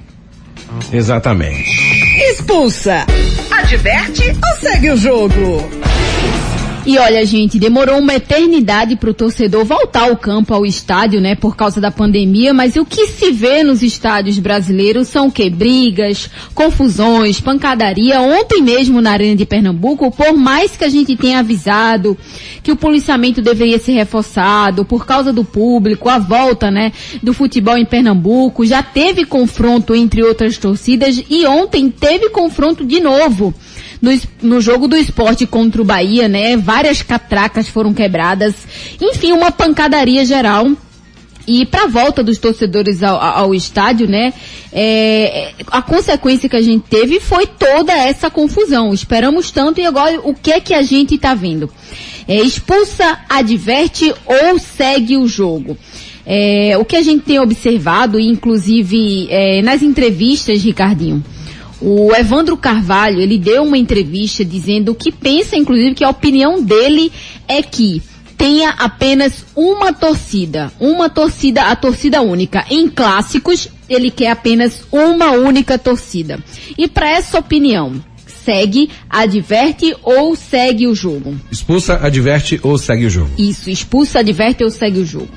[0.91, 1.69] Exatamente.
[2.31, 3.05] Expulsa.
[3.51, 5.84] Adverte ou segue o jogo?
[6.87, 11.33] E olha, gente, demorou uma eternidade para o torcedor voltar ao campo, ao estádio, né,
[11.33, 15.49] por causa da pandemia, mas o que se vê nos estádios brasileiros são o quê?
[15.49, 18.21] Brigas, confusões, pancadaria.
[18.21, 22.15] Ontem mesmo na Arena de Pernambuco, por mais que a gente tenha avisado
[22.61, 26.91] que o policiamento deveria ser reforçado por causa do público, a volta, né,
[27.23, 32.99] do futebol em Pernambuco, já teve confronto entre outras torcidas e ontem teve confronto de
[32.99, 33.55] novo
[34.05, 36.55] no, no jogo do esporte contra o Bahia, né?
[36.55, 38.53] Várias catracas foram quebradas.
[39.01, 40.71] Enfim, uma pancadaria geral.
[41.47, 44.33] E para a volta dos torcedores ao, ao estádio, né?
[44.71, 48.93] É, a consequência que a gente teve foi toda essa confusão.
[48.93, 51.69] Esperamos tanto e agora o que é que a gente está vendo?
[52.27, 55.77] É, expulsa, adverte ou segue o jogo?
[56.25, 61.23] É, o que a gente tem observado, inclusive é, nas entrevistas, Ricardinho,
[61.81, 67.11] o Evandro Carvalho, ele deu uma entrevista dizendo que pensa, inclusive, que a opinião dele
[67.47, 68.01] é que
[68.37, 72.65] tenha apenas uma torcida, uma torcida, a torcida única.
[72.69, 76.39] Em clássicos, ele quer apenas uma única torcida.
[76.77, 77.93] E para essa opinião,
[78.45, 81.35] segue, adverte ou segue o jogo?
[81.51, 83.31] Expulsa, adverte ou segue o jogo?
[83.37, 85.29] Isso, expulsa, adverte ou segue o jogo.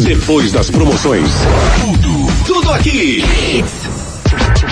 [0.00, 1.28] Depois das promoções,
[1.80, 2.17] tudo,
[2.68, 3.24] tudo aqui.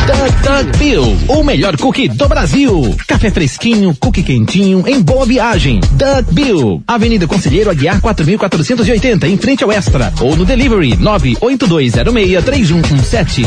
[0.06, 2.94] Duck Duck Bill, o melhor cookie do Brasil.
[3.06, 5.80] Café fresquinho, cookie quentinho, em boa viagem.
[5.92, 10.12] Duck Bill, Avenida Conselheiro Aguiar 4480, em frente ao Extra.
[10.20, 13.46] Ou no delivery 982063117.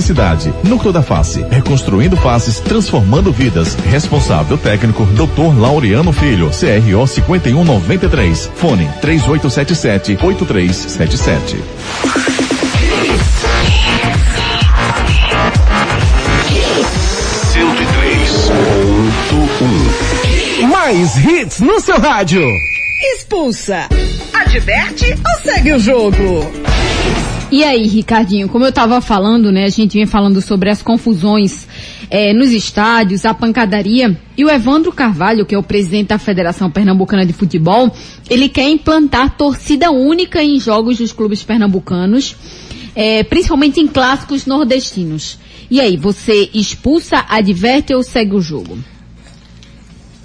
[0.00, 0.52] necessidade.
[0.64, 3.74] Núcleo da Face, reconstruindo faces, transformando vidas.
[3.74, 5.58] Responsável técnico, Dr.
[5.58, 8.50] Laureano Filho, CRO 5193.
[8.56, 11.56] Fone 3877 8377.
[20.70, 22.42] Mais hits no seu rádio.
[23.14, 23.88] Expulsa,
[24.32, 26.69] adverte ou segue o jogo?
[27.50, 31.66] E aí, Ricardinho, como eu estava falando, né, a gente vinha falando sobre as confusões
[32.08, 36.70] eh, nos estádios, a pancadaria, e o Evandro Carvalho, que é o presidente da Federação
[36.70, 37.92] Pernambucana de Futebol,
[38.28, 42.36] ele quer implantar torcida única em jogos dos clubes pernambucanos,
[42.94, 45.36] eh, principalmente em clássicos nordestinos.
[45.68, 48.78] E aí, você expulsa, adverte ou segue o jogo?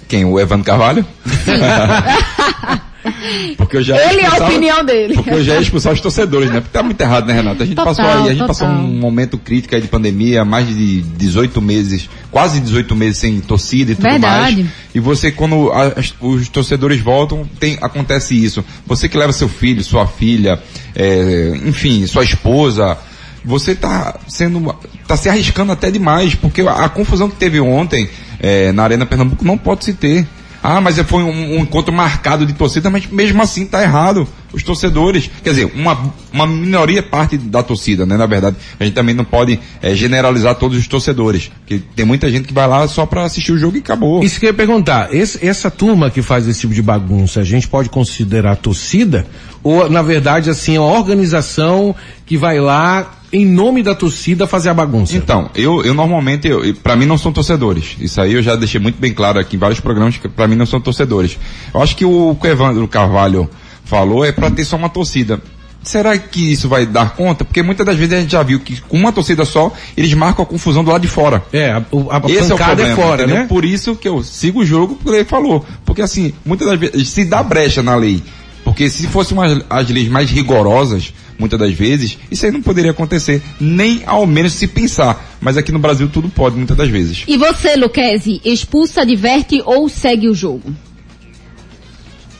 [0.06, 0.24] Quem?
[0.24, 1.04] O Evandro Carvalho?
[3.56, 5.14] Porque eu já Ele é a opinião dele.
[5.14, 6.60] Porque eu já ia expulsar os torcedores, né?
[6.60, 7.62] Porque tá muito errado, né, Renato?
[7.62, 8.46] A gente Total, passou aí, a gente total.
[8.48, 13.40] passou um momento crítico aí de pandemia, mais de 18 meses, quase 18 meses sem
[13.40, 14.56] torcida e tudo Verdade.
[14.62, 14.66] mais.
[14.94, 18.64] E você, quando as- os torcedores voltam, tem, acontece isso.
[18.86, 20.58] Você que leva seu filho, sua filha,
[20.94, 22.96] é, enfim, sua esposa,
[23.44, 24.74] você tá sendo,
[25.06, 28.08] tá se arriscando até demais, porque a, a confusão que teve ontem,
[28.40, 30.26] é, na Arena Pernambuco não pode se ter.
[30.62, 34.26] Ah, mas foi um, um encontro marcado de torcida, mas mesmo assim tá errado.
[34.52, 38.16] Os torcedores, quer dizer, uma, uma minoria parte da torcida, né?
[38.16, 41.50] Na verdade, a gente também não pode eh, generalizar todos os torcedores.
[41.60, 44.22] Porque tem muita gente que vai lá só para assistir o jogo e acabou.
[44.24, 47.44] Isso que eu ia perguntar, esse- essa turma que faz esse tipo de bagunça, a
[47.44, 49.26] gente pode considerar torcida?
[49.62, 54.68] Ou, na verdade, assim, é uma organização que vai lá, em nome da torcida, fazer
[54.70, 55.16] a bagunça?
[55.16, 57.96] Então, eu, eu normalmente, eu, para mim não são torcedores.
[58.00, 60.54] Isso aí eu já deixei muito bem claro aqui em vários programas que para mim
[60.56, 61.38] não são torcedores.
[61.74, 63.48] Eu acho que o que o Evandro Carvalho
[63.84, 65.40] falou é para ter só uma torcida.
[65.82, 67.44] Será que isso vai dar conta?
[67.44, 70.42] Porque muitas das vezes a gente já viu que com uma torcida só, eles marcam
[70.42, 71.44] a confusão do lado de fora.
[71.52, 73.40] É, a, o- a Esse é o pancada problema, é fora, entendeu?
[73.42, 73.46] né?
[73.48, 75.64] Por isso que eu sigo o jogo, porque ele falou.
[75.84, 78.20] Porque assim, muitas das vezes, se dá brecha na lei.
[78.64, 79.38] Porque se fossem
[79.70, 84.52] as leis mais rigorosas, muitas das vezes, isso aí não poderia acontecer, nem ao menos
[84.52, 85.36] se pensar.
[85.40, 87.24] Mas aqui no Brasil tudo pode, muitas das vezes.
[87.26, 90.74] E você, Luquezzi, expulsa, adverte ou segue o jogo?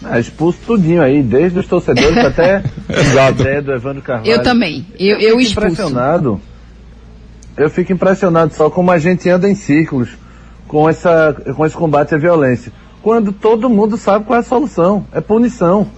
[0.02, 3.42] Ah, expulso tudinho aí, desde os torcedores até Exato.
[3.42, 4.30] a ideia do Evandro Carvalho.
[4.30, 4.86] Eu também.
[4.98, 5.68] Eu, eu fico expulso.
[5.68, 6.40] impressionado.
[7.56, 10.10] Eu fico impressionado só como a gente anda em círculos
[10.68, 12.72] com, essa, com esse combate à violência.
[13.02, 15.06] Quando todo mundo sabe qual é a solução.
[15.12, 15.88] É punição.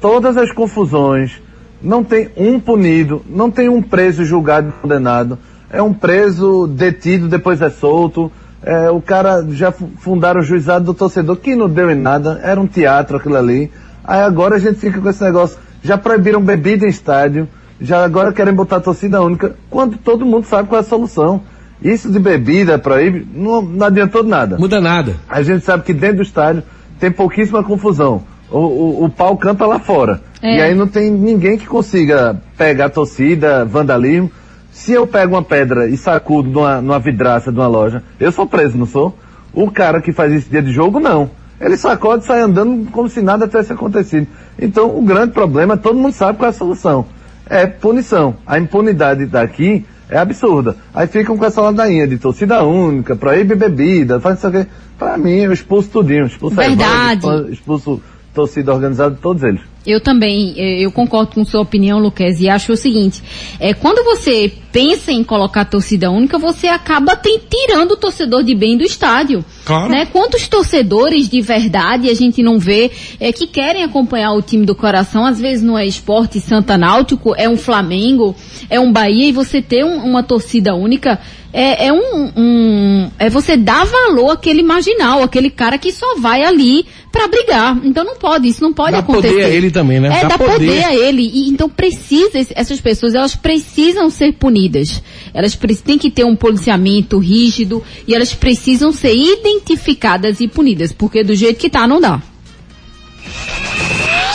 [0.00, 1.42] Todas as confusões,
[1.82, 5.38] não tem um punido, não tem um preso julgado e condenado.
[5.70, 8.30] É um preso detido, depois é solto.
[8.62, 12.40] É, o cara já fu- fundaram o juizado do torcedor, que não deu em nada,
[12.42, 13.70] era um teatro aquilo ali.
[14.04, 15.58] Aí agora a gente fica com esse negócio.
[15.82, 17.48] Já proibiram bebida em estádio,
[17.80, 21.42] já agora querem botar torcida única, quando todo mundo sabe qual é a solução.
[21.82, 24.58] Isso de bebida proíbe, não, não adiantou nada.
[24.58, 25.14] Muda nada.
[25.26, 26.62] A gente sabe que dentro do estádio
[26.98, 28.22] tem pouquíssima confusão.
[28.50, 30.20] O, o, o pau canta lá fora.
[30.42, 30.56] É.
[30.56, 34.30] E aí não tem ninguém que consiga pegar a torcida, vandalismo.
[34.72, 38.46] Se eu pego uma pedra e sacudo numa, numa vidraça de uma loja, eu sou
[38.46, 39.16] preso, não sou?
[39.52, 41.30] O cara que faz isso dia de jogo, não.
[41.60, 44.26] Ele sacode e sai andando como se nada tivesse acontecido.
[44.58, 47.04] Então, o grande problema, todo mundo sabe qual é a solução.
[47.46, 48.36] É punição.
[48.46, 50.76] A impunidade daqui é absurda.
[50.94, 54.66] Aí ficam com essa ladainha de torcida única, proíbe bebida, faz isso aqui.
[54.98, 56.26] Pra mim, eu expulso tudinho.
[56.26, 57.26] Expulso a Verdade.
[57.26, 58.02] Evandro, expulso
[58.34, 59.60] torcida organizada, todos eles.
[59.86, 63.22] Eu também, eh, eu concordo com sua opinião, Luquez, e acho o seguinte,
[63.58, 68.54] é, quando você pensa em colocar torcida única, você acaba tem- tirando o torcedor de
[68.54, 69.42] bem do estádio.
[69.64, 69.90] Claro.
[69.90, 70.04] Né?
[70.04, 74.74] Quantos torcedores de verdade a gente não vê é, que querem acompanhar o time do
[74.74, 78.36] coração, às vezes não é esporte Santa Náutico, é um Flamengo,
[78.68, 81.18] é um Bahia, e você ter um- uma torcida única
[81.52, 86.42] é, é um, um- é você dar valor àquele marginal, aquele cara que só vai
[86.44, 87.76] ali pra brigar.
[87.84, 89.28] Então não pode, isso não pode Dá acontecer.
[89.34, 90.08] poder a ele também, né?
[90.18, 90.52] É, Dá dá poder.
[90.54, 91.22] poder a ele.
[91.22, 95.02] E, então precisa, essas pessoas, elas precisam ser punidas.
[95.34, 101.24] Elas têm que ter um policiamento rígido e elas precisam ser identificadas e punidas, porque
[101.24, 102.20] do jeito que tá, não dá.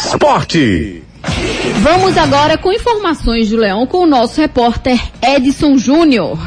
[0.06, 1.02] Esporte.
[1.82, 6.38] Vamos agora com informações do Leão com o nosso repórter Edson Júnior.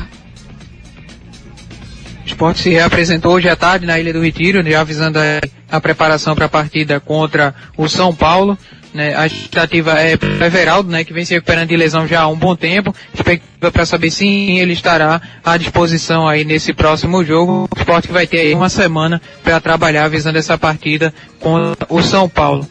[2.38, 5.40] Esporte se reapresentou hoje à tarde na Ilha do Retiro, já avisando a,
[5.76, 8.56] a preparação para a partida contra o São Paulo.
[8.94, 9.12] né?
[9.16, 12.36] A expectativa é para Everaldo, né, que vem se recuperando de lesão já há um
[12.36, 12.94] bom tempo.
[13.12, 17.68] Expectativa para saber se ele estará à disposição aí nesse próximo jogo.
[17.74, 22.28] O esporte vai ter aí uma semana para trabalhar visando essa partida contra o São
[22.28, 22.64] Paulo.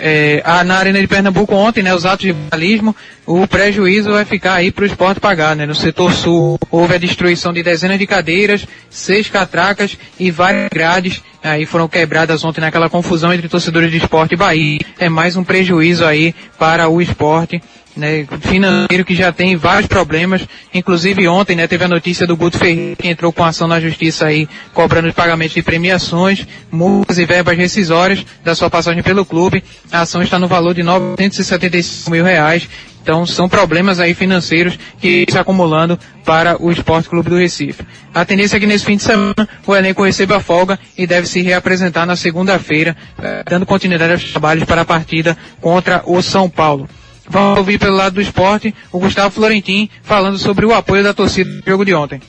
[0.00, 4.24] É, a- na Arena de Pernambuco ontem, né, os atos de vandalismo, o prejuízo vai
[4.24, 5.66] ficar aí para o esporte pagar, né?
[5.66, 11.22] No setor sul houve a destruição de dezenas de cadeiras, seis catracas e várias grades
[11.42, 14.78] aí foram quebradas ontem naquela confusão entre torcedores de esporte e Bahia.
[14.98, 17.62] É mais um prejuízo aí para o esporte.
[18.00, 22.56] Né, financeiro que já tem vários problemas, inclusive ontem, né, teve a notícia do Guto
[22.56, 27.26] Ferreira que entrou com ação na justiça aí, cobrando os pagamentos de premiações, multas e
[27.26, 29.62] verbas rescisórias da sua passagem pelo clube.
[29.92, 32.66] A ação está no valor de 975 mil reais.
[33.02, 37.84] Então são problemas aí financeiros que se acumulando para o Esporte Clube do Recife.
[38.14, 41.42] A tendência é que nesse fim de semana o elenco receba folga e deve se
[41.42, 46.88] reapresentar na segunda-feira, eh, dando continuidade aos trabalhos para a partida contra o São Paulo.
[47.30, 51.48] Vamos ouvir pelo lado do esporte o Gustavo Florentin falando sobre o apoio da torcida
[51.48, 52.20] no jogo de ontem.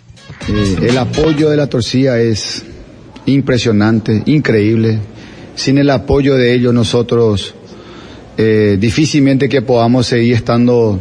[0.48, 2.64] Eh, el apoyo de la torcida es
[3.26, 5.00] impresionante, increíble.
[5.56, 7.56] Sin el apoyo de ellos nosotros
[8.38, 11.00] eh, difícilmente que podamos seguir estando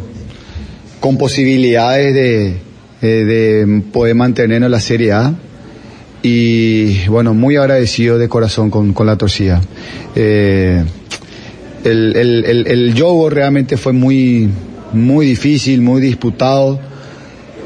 [0.99, 2.57] con posibilidades de,
[3.03, 5.35] eh, de poder mantenernos en la Serie A.
[6.23, 9.61] Y bueno, muy agradecido de corazón con, con la torcida.
[11.85, 14.49] El, el, el, el juego realmente fue muy,
[14.93, 16.79] muy difícil, muy disputado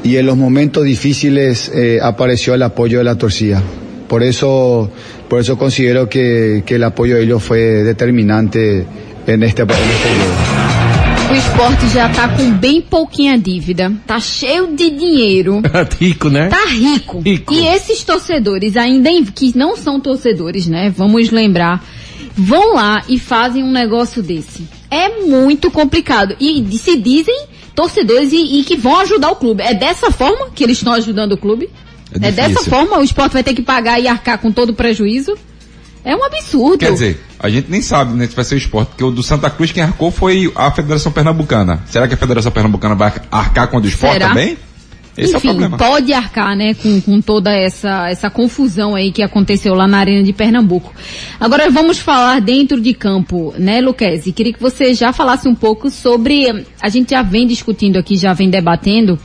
[0.03, 3.61] y en los momentos difíciles eh, apareció el apoyo de la torcida.
[4.07, 4.91] Por eso,
[5.27, 8.85] por eso considero que, que el apoyo de ellos fue determinante
[9.27, 10.09] en este, en este.
[11.27, 15.59] O esporte já tá com bem pouquinha dívida, tá cheio de dinheiro.
[15.99, 16.49] Rico, né?
[16.49, 17.23] Tá rico.
[17.25, 20.93] E esses torcedores, ainda em- que não são torcedores, né?
[20.95, 21.83] Vamos lembrar,
[22.35, 24.67] vão lá e fazem um negócio desse.
[24.91, 26.35] É muito complicado.
[26.39, 29.63] E se dizem torcedores e, e que vão ajudar o clube.
[29.63, 31.69] É dessa forma que eles estão ajudando o clube?
[32.13, 34.73] É É, dessa forma o esporte vai ter que pagar e arcar com todo o
[34.73, 35.37] prejuízo?
[36.03, 36.77] É um absurdo.
[36.77, 39.23] Quer dizer, a gente nem sabe, né, se vai ser o esporte, porque o do
[39.23, 41.81] Santa Cruz quem arcou foi a Federação Pernambucana.
[41.89, 44.29] Será que a Federação Pernambucana vai arcar com a do esporte Será?
[44.29, 44.55] também?
[45.17, 45.77] Esse é Enfim, problema.
[45.77, 50.23] pode arcar, né, com, com toda essa, essa confusão aí que aconteceu lá na Arena
[50.23, 50.93] de Pernambuco.
[51.39, 54.33] Agora vamos falar dentro de campo, né, Luquezzi?
[54.33, 58.33] Queria que você já falasse um pouco sobre, a gente já vem discutindo aqui, já
[58.33, 59.17] vem debatendo,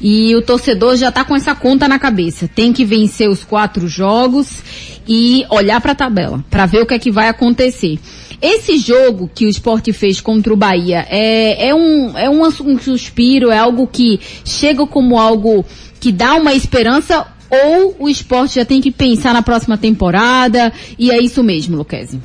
[0.00, 2.46] e o torcedor já tá com essa conta na cabeça.
[2.46, 4.62] Tem que vencer os quatro jogos
[5.08, 7.98] e olhar para a tabela, para ver o que é que vai acontecer.
[8.40, 12.78] Esse jogo que o esporte fez contra o Bahia é, é, um, é um, um
[12.78, 15.64] suspiro, é algo que chega como algo
[16.00, 21.10] que dá uma esperança ou o esporte já tem que pensar na próxima temporada e
[21.10, 22.20] é isso mesmo, Luquezzi?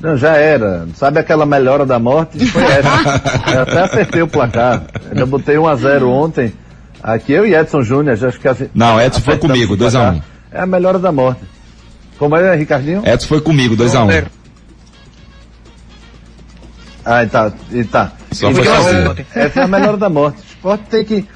[0.00, 0.86] Não, já era.
[0.94, 2.38] Sabe aquela melhora da morte?
[2.46, 3.22] Foi essa.
[3.52, 4.84] Eu até acertei o placar.
[5.14, 6.52] Eu botei 1 a 0 ontem.
[7.02, 10.14] Aqui eu e Edson Júnior, já acho que assim, Não, Edson foi comigo, 2x1.
[10.14, 10.22] Um.
[10.50, 11.40] É a melhor da morte.
[12.18, 13.02] Como é, Ricardinho?
[13.06, 14.24] Edson foi comigo, 2x1.
[14.24, 14.37] Um.
[17.10, 18.12] Ah, tá, e tá.
[18.32, 20.40] Só foi então, essa é a melhor da morte.
[20.40, 21.26] O esporte tem que,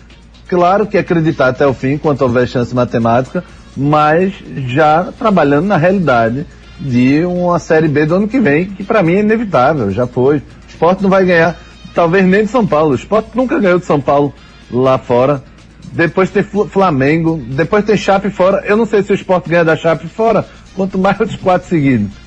[0.46, 3.42] claro que acreditar até o fim, quanto houver chance matemática,
[3.74, 4.34] mas
[4.66, 6.44] já trabalhando na realidade
[6.78, 10.36] de uma Série B do ano que vem, que para mim é inevitável, já foi.
[10.36, 11.58] O esporte não vai ganhar,
[11.94, 12.92] talvez nem de São Paulo.
[12.92, 14.34] O esporte nunca ganhou de São Paulo
[14.70, 15.42] lá fora.
[15.90, 18.62] Depois tem Flamengo, depois tem Chape fora.
[18.66, 20.44] Eu não sei se o esporte ganha da Chape fora,
[20.74, 22.21] quanto mais os quatro seguidos.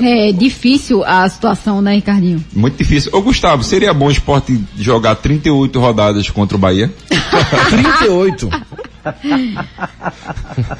[0.00, 2.44] É difícil a situação, né, Ricardinho?
[2.52, 3.10] Muito difícil.
[3.14, 6.92] Ô Gustavo, seria bom o esporte jogar 38 rodadas contra o Bahia?
[7.70, 8.50] 38?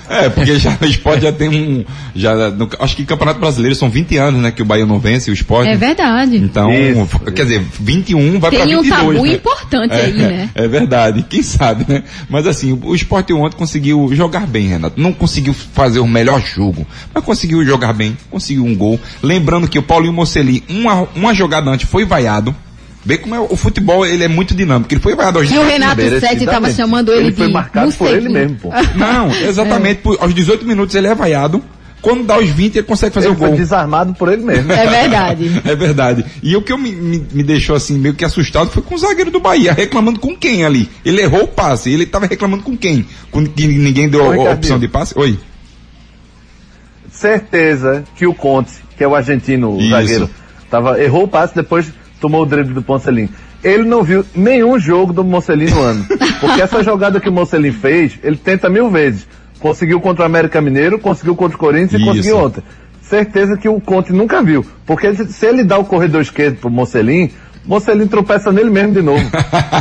[0.09, 1.85] É, porque já o esporte já tem um.
[2.15, 4.51] Já, no, acho que Campeonato Brasileiro são 20 anos, né?
[4.51, 5.71] Que o Bahia não vence o esporte.
[5.71, 6.37] É verdade.
[6.37, 7.19] Então, Isso.
[7.33, 8.67] quer dizer, 21 vai para 22.
[8.67, 9.33] Tem um tabu né?
[9.33, 10.51] importante é, aí, né?
[10.55, 12.03] É verdade, quem sabe, né?
[12.29, 15.01] Mas assim, o esporte ontem conseguiu jogar bem, Renato.
[15.01, 18.99] Não conseguiu fazer o melhor jogo, mas conseguiu jogar bem, conseguiu um gol.
[19.23, 22.55] Lembrando que o Paulinho Mocelli, uma, uma jogada antes, foi vaiado.
[23.05, 24.93] Vê como é, o futebol ele é muito dinâmico.
[24.93, 27.93] Ele foi vaiado aos E o Renato Sete estava chamando ele, ele de foi marcado
[27.93, 28.71] por ele mesmo, pô.
[28.97, 29.99] Não, exatamente.
[29.99, 30.03] É.
[30.03, 31.63] Por, aos 18 minutos ele é vaiado.
[32.01, 33.49] Quando dá os 20, ele consegue fazer ele o gol.
[33.49, 34.71] Foi desarmado por ele mesmo.
[34.71, 35.61] É verdade.
[35.65, 36.25] é verdade.
[36.43, 38.99] E o que eu me, me, me, deixou assim meio que assustado foi com o
[38.99, 40.89] zagueiro do Bahia, reclamando com quem ali?
[41.03, 43.07] Ele errou o passe, ele estava reclamando com quem?
[43.31, 45.19] Com que ninguém deu Oi, a, a opção de passe?
[45.19, 45.39] Oi.
[47.11, 50.29] Certeza que o Conte, que é o argentino, o zagueiro,
[50.71, 51.91] tava, errou o passe, depois
[52.25, 53.29] tomou o drible do Poncelinho.
[53.63, 56.07] Ele não viu nenhum jogo do Mocelin no ano.
[56.41, 59.27] Porque essa jogada que o Mocelin fez, ele tenta mil vezes.
[59.61, 62.03] Conseguiu contra o América Mineiro, conseguiu contra o Corinthians Isso.
[62.03, 62.63] e conseguiu ontem.
[63.03, 64.65] Certeza que o Conte nunca viu.
[64.87, 67.31] Porque se ele dá o corredor esquerdo pro Mocelin,
[67.67, 69.25] Mocelin tropeça nele mesmo de novo.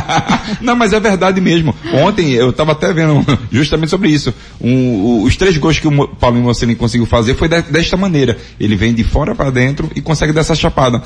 [0.60, 1.74] Não, mas é verdade mesmo.
[1.92, 4.32] Ontem eu estava até vendo justamente sobre isso.
[4.60, 8.36] Um, os três gols que o Paulinho Mocelin conseguiu fazer foi desta maneira.
[8.58, 11.02] Ele vem de fora para dentro e consegue dessa chapada.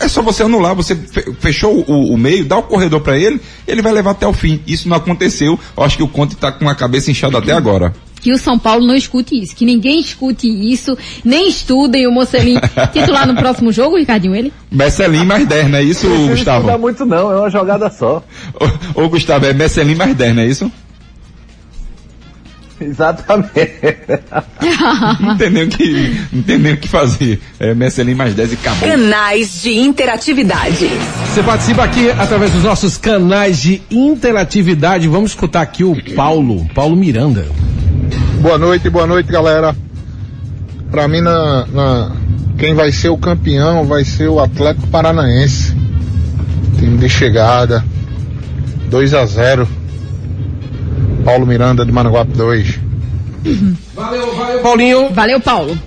[0.00, 0.96] É só você anular, você
[1.40, 4.60] fechou o, o meio, dá o corredor para ele, ele vai levar até o fim.
[4.66, 5.58] Isso não aconteceu.
[5.76, 8.58] Eu acho que o Conte está com a cabeça inchada até agora que o São
[8.58, 12.56] Paulo não escute isso, que ninguém escute isso, nem estudem o Mocelin
[12.92, 14.52] titular no próximo jogo, Ricardinho, ele?
[14.70, 16.66] Messelin mais 10, não é isso, não Gustavo?
[16.66, 18.22] Não dá muito não, é uma jogada só.
[18.94, 20.72] Ô, ô Gustavo, é Messelin mais 10, não é isso?
[22.80, 23.52] Exatamente.
[25.20, 27.40] não tem nem o que, não tem nem o que fazer.
[27.58, 28.88] É Messelin mais 10 e acabou.
[28.88, 30.88] Canais de interatividade.
[31.26, 35.08] Você participa aqui através dos nossos canais de interatividade.
[35.08, 37.46] Vamos escutar aqui o Paulo, Paulo Miranda.
[38.40, 39.74] Boa noite, boa noite, galera.
[40.90, 42.12] Pra mim, na, na,
[42.56, 45.76] quem vai ser o campeão vai ser o Atlético Paranaense.
[46.78, 47.84] Time de chegada.
[48.88, 49.68] 2 a 0
[51.28, 52.80] Paulo Miranda de Managuape 2.
[53.94, 55.10] Valeu, valeu, Paulinho.
[55.10, 55.78] Valeu, Paulo.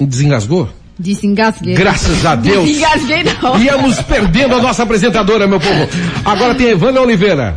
[0.00, 0.68] Desengasgou?
[0.98, 1.74] Desengasguei.
[1.74, 2.66] Graças a Deus.
[2.66, 3.62] Desengasguei não.
[3.62, 5.88] Íamos perdendo a nossa apresentadora, meu povo.
[6.24, 7.56] Agora tem Evandro Oliveira.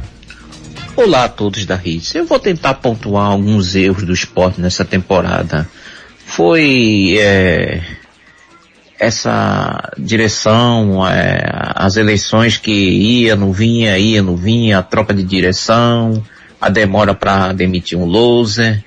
[0.95, 2.13] Olá a todos da Hits.
[2.13, 5.67] Eu vou tentar pontuar alguns erros do esporte nessa temporada.
[6.23, 7.81] Foi é,
[8.99, 11.41] essa direção, é,
[11.73, 16.23] as eleições que ia, não vinha, ia, não vinha, a troca de direção,
[16.61, 18.83] a demora para demitir um loser,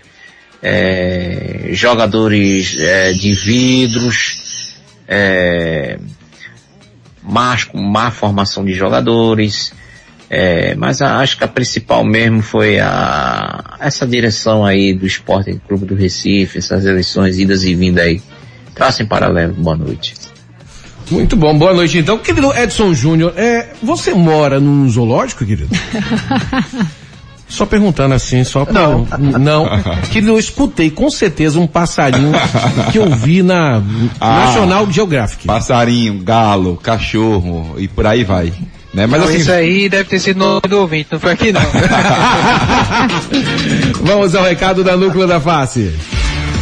[0.63, 4.77] é, jogadores é, de vidros,
[5.09, 5.99] é,
[7.21, 9.73] más, má formação de jogadores,
[10.31, 15.61] é, mas a, acho que a principal mesmo foi a, essa direção aí do Esporte
[15.67, 18.23] Clube do Recife, essas eleições idas e vindas aí.
[18.73, 20.15] Traça em paralelo, boa noite.
[21.11, 22.19] Muito bom, boa noite então.
[22.19, 25.69] Querido Edson Júnior, é, você mora num zoológico, querido?
[27.49, 28.73] Só perguntando assim, só pra...
[28.73, 29.07] Não.
[29.39, 29.67] Não.
[30.11, 32.33] Que eu escutei com certeza um passarinho
[32.91, 33.83] que eu vi na
[34.21, 34.47] Ah.
[34.47, 35.47] National Geographic.
[35.47, 38.53] Passarinho, galo, cachorro e por aí vai.
[38.95, 39.07] Né?
[39.07, 41.61] Mas Não, assim, isso aí deve ter sido nome do ouvinte, não foi aqui não.
[44.03, 45.93] Vamos ao recado da Núcleo da Face.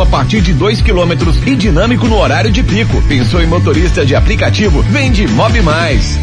[0.00, 3.02] a partir de 2 quilômetros e dinâmico no horário de pico.
[3.08, 4.82] Pensou em motorista de aplicativo?
[4.82, 6.18] Vem de Mob Mais.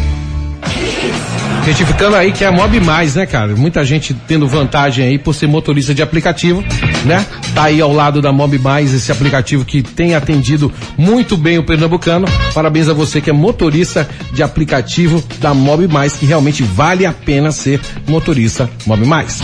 [1.64, 3.54] Retificando aí que é a Mob Mais, né, cara?
[3.54, 6.62] Muita gente tendo vantagem aí por ser motorista de aplicativo,
[7.04, 7.24] né?
[7.54, 11.62] Tá aí ao lado da Mob Mais, esse aplicativo que tem atendido muito bem o
[11.62, 12.26] pernambucano.
[12.52, 17.12] Parabéns a você que é motorista de aplicativo da Mob Mais, que realmente vale a
[17.12, 19.40] pena ser motorista Mob Mais.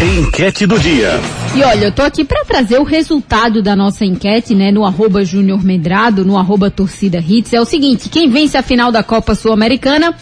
[0.00, 1.20] Enquete do dia.
[1.54, 5.24] E olha, eu tô aqui para trazer o resultado da nossa enquete, né, no arroba
[5.24, 7.52] Júnior Medrado, no arroba Torcida Hits.
[7.52, 10.14] É o seguinte, quem vence a final da Copa Sul-Americana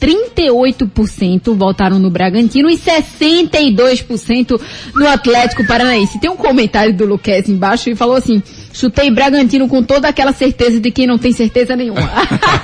[0.00, 4.60] 38% votaram no Bragantino e 62%
[4.94, 6.20] no Atlético Paranaense.
[6.20, 8.42] Tem um comentário do Luquez embaixo e falou assim:
[8.74, 12.10] chutei Bragantino com toda aquela certeza de quem não tem certeza nenhuma.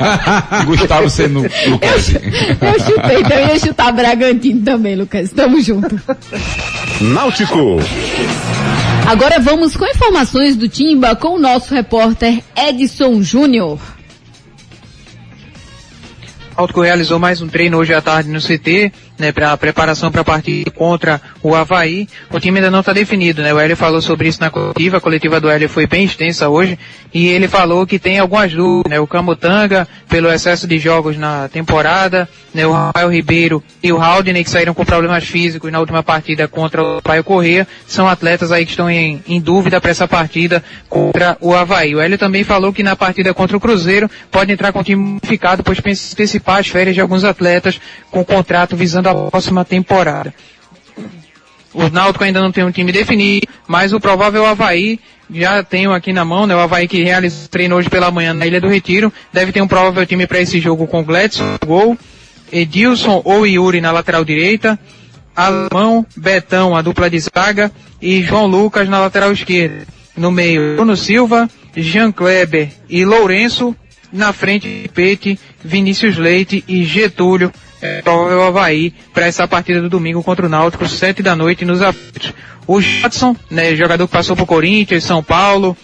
[0.67, 2.15] Gustavo sendo Lucas.
[2.15, 5.31] Eu chutei, então eu ia chutar Bragantino também, Lucas.
[5.31, 5.99] Tamo junto.
[7.01, 7.79] Náutico.
[9.07, 13.79] Agora vamos com informações do Timba com o nosso repórter Edson Júnior.
[16.57, 20.25] Náutico realizou mais um treino hoje à tarde no CT, né, para preparação para a
[20.25, 22.09] partida contra o Havaí.
[22.31, 23.53] O time ainda não está definido, né?
[23.53, 26.79] O Hélio falou sobre isso na coletiva, a coletiva do Hélio foi bem extensa hoje,
[27.13, 28.99] e ele falou que tem algumas dúvidas, né?
[28.99, 32.67] O Camutanga, pelo excesso de jogos na temporada, né?
[32.67, 36.83] O Rafael Ribeiro e o Haldane, que saíram com problemas físicos na última partida contra
[36.83, 41.37] o Paio Corrêa, são atletas aí que estão em, em dúvida para essa partida contra
[41.41, 41.95] o Havaí.
[41.95, 45.03] O Hélio também falou que na partida contra o Cruzeiro pode entrar com o time
[45.03, 45.79] modificado, pois
[46.13, 50.35] antecipar as férias de alguns atletas com contrato visando a próxima temporada.
[51.73, 54.99] O Náutico ainda não tem um time definido, mas o provável Havaí,
[55.33, 56.55] já tenho aqui na mão, né?
[56.55, 59.69] O Havaí que realizou treino hoje pela manhã na Ilha do Retiro, deve ter um
[59.69, 61.97] provável time para esse jogo com Gledson, gol,
[62.53, 64.79] Edilson ou Yuri na lateral direita,
[65.35, 67.71] Alemão, Betão, a dupla de zaga,
[68.03, 69.87] e João Lucas na lateral esquerda.
[70.17, 73.77] No meio, Bruno Silva, Jean Kleber e Lourenço,
[74.13, 80.23] na frente, Pete, Vinícius Leite e Getúlio, é, provável Havaí, para essa partida do domingo
[80.23, 82.33] contra o Náutico, sete da noite nos aflitos.
[82.67, 85.77] O Jadson, né, jogador que passou por Corinthians, São Paulo,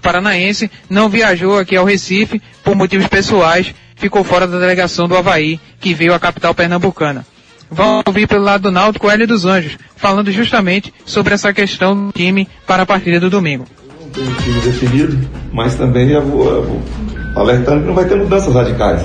[0.00, 5.60] Paranaense, não viajou aqui ao Recife por motivos pessoais, ficou fora da delegação do Havaí,
[5.80, 7.26] que veio à capital pernambucana.
[7.70, 12.12] Vamos ouvir pelo lado do Náutico Hélio dos Anjos, falando justamente sobre essa questão do
[12.12, 13.66] time para a partida do domingo.
[14.12, 16.82] Tem um time definido, mas também vou, vou
[17.34, 19.02] alertando que não vai ter mudanças radicais.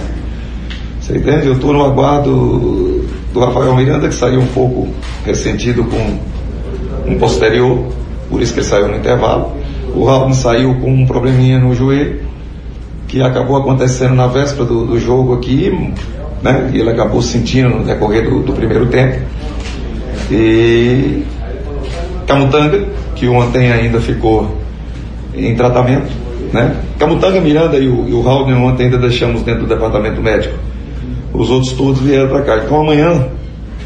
[1.07, 1.47] Você entende?
[1.47, 3.01] Eu estou no aguardo
[3.33, 4.89] do Rafael Miranda, que saiu um pouco
[5.25, 7.81] ressentido com um posterior,
[8.29, 9.53] por isso que ele saiu no intervalo.
[9.95, 12.19] O Raul saiu com um probleminha no joelho,
[13.07, 15.71] que acabou acontecendo na véspera do, do jogo aqui,
[16.43, 16.69] né?
[16.73, 19.21] E ele acabou sentindo no decorrer do, do primeiro tempo.
[20.29, 21.23] E
[22.27, 22.85] Camutanga,
[23.15, 24.57] que ontem ainda ficou
[25.33, 26.11] em tratamento,
[26.51, 26.75] né?
[26.99, 30.67] Camutanga, Miranda e o, e o Raul ontem ainda deixamos dentro do departamento médico.
[31.33, 32.63] Os outros todos vieram para cá.
[32.63, 33.27] Então amanhã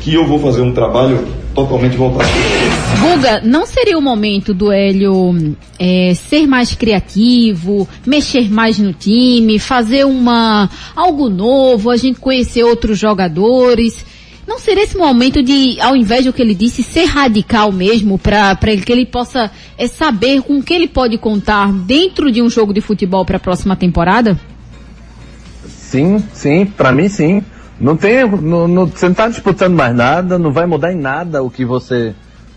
[0.02, 2.30] que eu vou fazer um trabalho totalmente voltado.
[3.00, 9.60] Guga, não seria o momento do Hélio é, ser mais criativo, mexer mais no time,
[9.60, 14.06] fazer uma algo novo, a gente conhecer outros jogadores?
[14.48, 18.56] Não seria esse momento de, ao invés do que ele disse, ser radical mesmo, para
[18.84, 22.82] que ele possa é, saber com que ele pode contar dentro de um jogo de
[22.82, 24.38] futebol para a próxima temporada?
[25.92, 27.44] Sim, sim, para mim sim.
[27.78, 31.44] Não tem, não, não, você não está disputando mais nada, não vai mudar em nada
[31.44, 32.16] o que você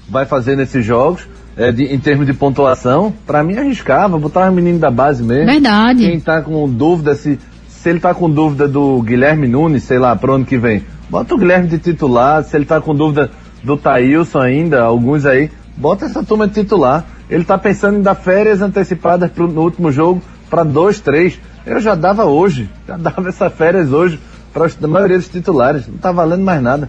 [0.09, 1.27] vai fazer nesses jogos.
[1.57, 5.47] É, de, em termos de pontuação, para mim arriscava, botar o menino da base mesmo.
[5.47, 6.01] Verdade.
[6.01, 10.15] Quem tá com dúvida se, se ele tá com dúvida do Guilherme Nunes, sei lá,
[10.15, 13.31] pro ano que vem, bota o Guilherme de titular, se ele tá com dúvida
[13.65, 17.05] do Thailson ainda, alguns aí, bota essa turma de titular.
[17.29, 20.23] Ele tá pensando em dar férias antecipadas pro, no último jogo
[20.55, 21.37] para dois, três.
[21.67, 24.21] Eu já dava hoje, já dava essas férias hoje
[24.53, 26.89] para a maioria dos titulares, não tá valendo mais nada.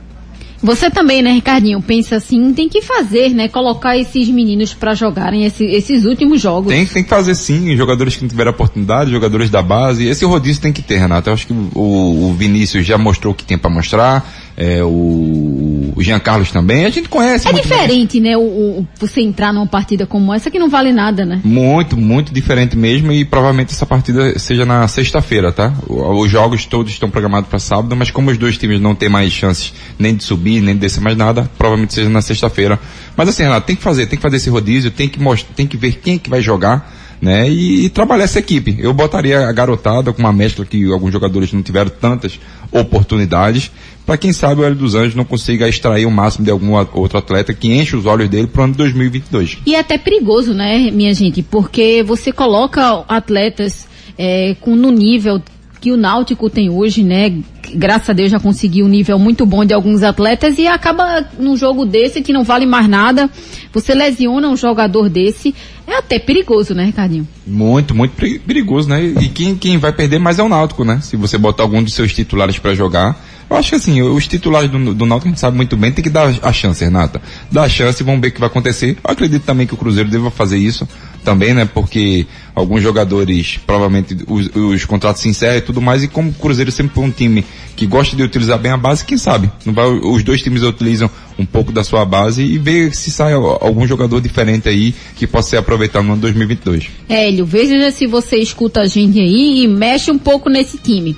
[0.61, 5.45] Você também, né, Ricardinho, pensa assim, tem que fazer, né, colocar esses meninos para jogarem
[5.45, 6.71] esse, esses últimos jogos.
[6.71, 10.61] Tem, tem que fazer sim, jogadores que não tiveram oportunidade, jogadores da base, esse rodízio
[10.61, 11.29] tem que ter, Renato.
[11.29, 15.93] Eu acho que o, o Vinícius já mostrou o que tem para mostrar, é, o,
[15.95, 17.47] o Jean Carlos também, a gente conhece.
[17.47, 18.31] É diferente, bem.
[18.31, 21.41] né, o, o, você entrar numa partida como essa que não vale nada, né?
[21.43, 25.73] Muito, muito diferente mesmo e provavelmente essa partida seja na sexta-feira, tá?
[25.87, 29.31] Os jogos todos estão programados para sábado, mas como os dois times não têm mais
[29.31, 32.79] chances nem de subir, nem de descer mais nada, provavelmente seja na sexta-feira.
[33.17, 35.67] Mas assim, Renato, tem que fazer, tem que fazer esse rodízio, tem que mostrar, tem
[35.67, 36.91] que ver quem é que vai jogar,
[37.21, 37.49] né?
[37.49, 38.75] E, e, trabalhar essa equipe.
[38.79, 42.39] Eu botaria a garotada com uma mescla que alguns jogadores não tiveram tantas
[42.71, 43.71] oportunidades,
[44.05, 47.17] para quem sabe o Hélio dos Anjos não consiga extrair o máximo de algum outro
[47.17, 49.57] atleta que enche os olhos dele para o ano de 2022.
[49.65, 51.41] E é até perigoso, né, minha gente?
[51.41, 53.87] Porque você coloca atletas
[54.17, 55.41] é, com no nível
[55.81, 57.31] que o Náutico tem hoje, né?
[57.73, 61.55] graças a Deus já conseguiu um nível muito bom de alguns atletas e acaba num
[61.55, 63.29] jogo desse que não vale mais nada.
[63.73, 65.53] Você lesiona um jogador desse,
[65.87, 67.27] é até perigoso, né, Ricardinho?
[67.45, 69.03] Muito, muito peri- perigoso, né?
[69.03, 70.99] E quem, quem vai perder mais é o Náutico, né?
[71.01, 73.23] Se você botar algum dos seus titulares para jogar.
[73.47, 76.03] Eu acho que assim, os titulares do, do Náutico a gente sabe muito bem, tem
[76.03, 77.21] que dar a chance, Renata.
[77.51, 78.97] Dar a chance vamos ver o que vai acontecer.
[79.03, 80.87] Eu acredito também que o Cruzeiro deva fazer isso
[81.23, 81.65] também, né?
[81.65, 82.25] Porque
[82.55, 86.71] alguns jogadores, provavelmente, os, os contratos se encerram e tudo mais, e como o Cruzeiro
[86.71, 87.43] sempre foi um time
[87.75, 89.51] que gosta de utilizar bem a base, quem sabe?
[89.65, 93.33] Não vai, os dois times utilizam um pouco da sua base e ver se sai
[93.33, 96.87] algum jogador diferente aí que possa ser aproveitado no ano 2022.
[97.09, 101.15] Hélio, veja se você escuta a gente aí e mexe um pouco nesse time.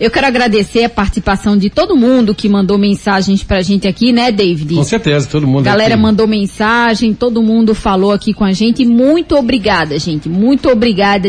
[0.00, 4.30] Eu quero agradecer a participação de todo mundo que mandou mensagens pra gente aqui, né,
[4.30, 4.76] David?
[4.76, 5.64] Com certeza, todo mundo.
[5.64, 6.02] Galera aqui.
[6.02, 8.86] mandou mensagem, todo mundo falou aqui com a gente.
[8.86, 10.28] Muito obrigada, gente.
[10.28, 10.77] Muito obrigada,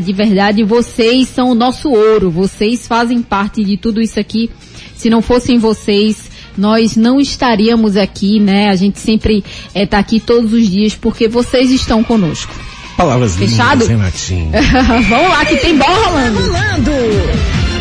[0.01, 0.63] de verdade.
[0.63, 2.29] Vocês são o nosso ouro.
[2.29, 4.49] Vocês fazem parte de tudo isso aqui.
[4.95, 8.69] Se não fossem vocês, nós não estaríamos aqui, né?
[8.69, 9.43] A gente sempre
[9.73, 12.53] está aqui todos os dias porque vocês estão conosco.
[12.97, 13.87] Palavras Fechado?
[13.87, 14.27] lindas.
[15.07, 16.41] Vamos lá, que tem bola rolando.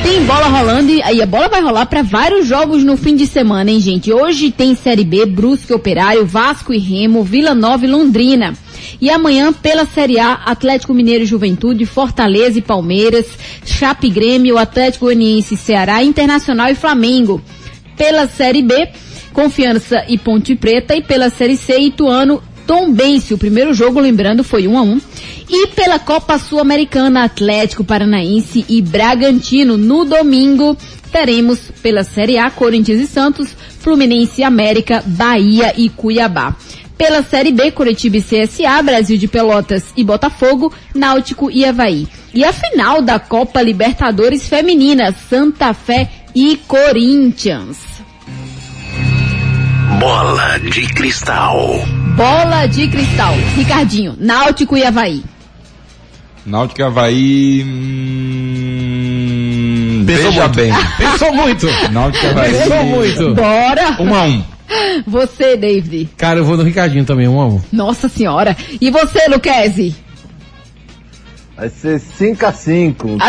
[0.03, 3.27] Tem bola rolando e aí a bola vai rolar para vários jogos no fim de
[3.27, 4.12] semana, hein, gente?
[4.12, 8.55] Hoje tem Série B, Brusque Operário, Vasco e Remo, Vila Nova e Londrina.
[9.01, 13.26] E amanhã, pela Série A, Atlético Mineiro e Juventude, Fortaleza e Palmeiras,
[13.64, 17.43] Chape Grêmio, Atlético Goianiense Ceará, Internacional e Flamengo.
[17.97, 18.89] Pela Série B,
[19.33, 20.95] Confiança e Ponte Preta.
[20.95, 23.33] E pela Série C, Ituano Tombense.
[23.33, 25.01] O primeiro jogo, lembrando, foi 1 a 1
[25.49, 29.79] E pela Copa Sul-Americana, Atlético Paranaense e Bragantino.
[29.79, 30.76] No domingo,
[31.11, 33.49] teremos pela Série A, Corinthians e Santos,
[33.81, 36.55] Fluminense e América, Bahia e Cuiabá.
[36.99, 42.09] Pela Série B, Curitiba e CSA, Brasil de Pelotas e Botafogo, Náutico e Havaí.
[42.35, 47.79] E a final da Copa Libertadores Feminina, Santa Fé e Corinthians.
[50.01, 51.81] Bola de cristal.
[52.17, 53.35] Bola de cristal.
[53.57, 55.23] Ricardinho, Náutico e Havaí.
[56.45, 57.63] Náutico e Havaí.
[58.79, 60.57] Hum, Pensou veja muito.
[60.57, 60.73] bem.
[60.99, 61.67] Pensou muito.
[61.93, 62.53] Náutico e Havaí.
[62.53, 63.35] Pensou muito.
[63.35, 63.97] Bora!
[64.01, 64.58] Um a um.
[65.07, 66.11] Você, David.
[66.16, 67.61] Cara, eu vou no Ricardinho também, um a um.
[67.73, 68.57] Nossa senhora.
[68.81, 69.95] E você, Luquezzi?
[71.57, 73.09] Vai ser 5 a 5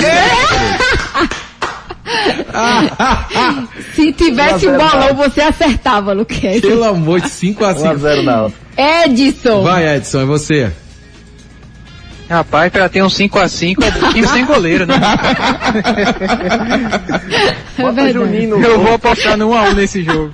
[3.95, 6.61] Se tivesse Um bolão, você acertava, Luquezzi.
[6.61, 7.87] Pelo amor de 5 a 5.
[7.87, 8.59] 1x0 Náutico.
[8.77, 9.63] Edson.
[9.63, 10.71] Vai, Edson, é você.
[12.29, 14.95] Rapaz, pra ter um 5x5 é um time sem goleiro, né?
[17.79, 18.17] É verdade.
[18.67, 20.31] Eu vou apostar no 1x1 nesse jogo.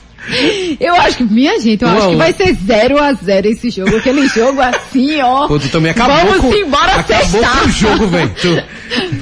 [0.80, 3.70] Eu acho que, minha gente, eu a acho que vai ser 0 a 0 esse
[3.70, 3.96] jogo.
[3.96, 5.48] Aquele jogo assim, ó.
[5.48, 6.54] Pô, tu também acabou Vamos com...
[6.54, 7.60] embora acabou sextar.
[7.60, 8.32] com o jogo, velho.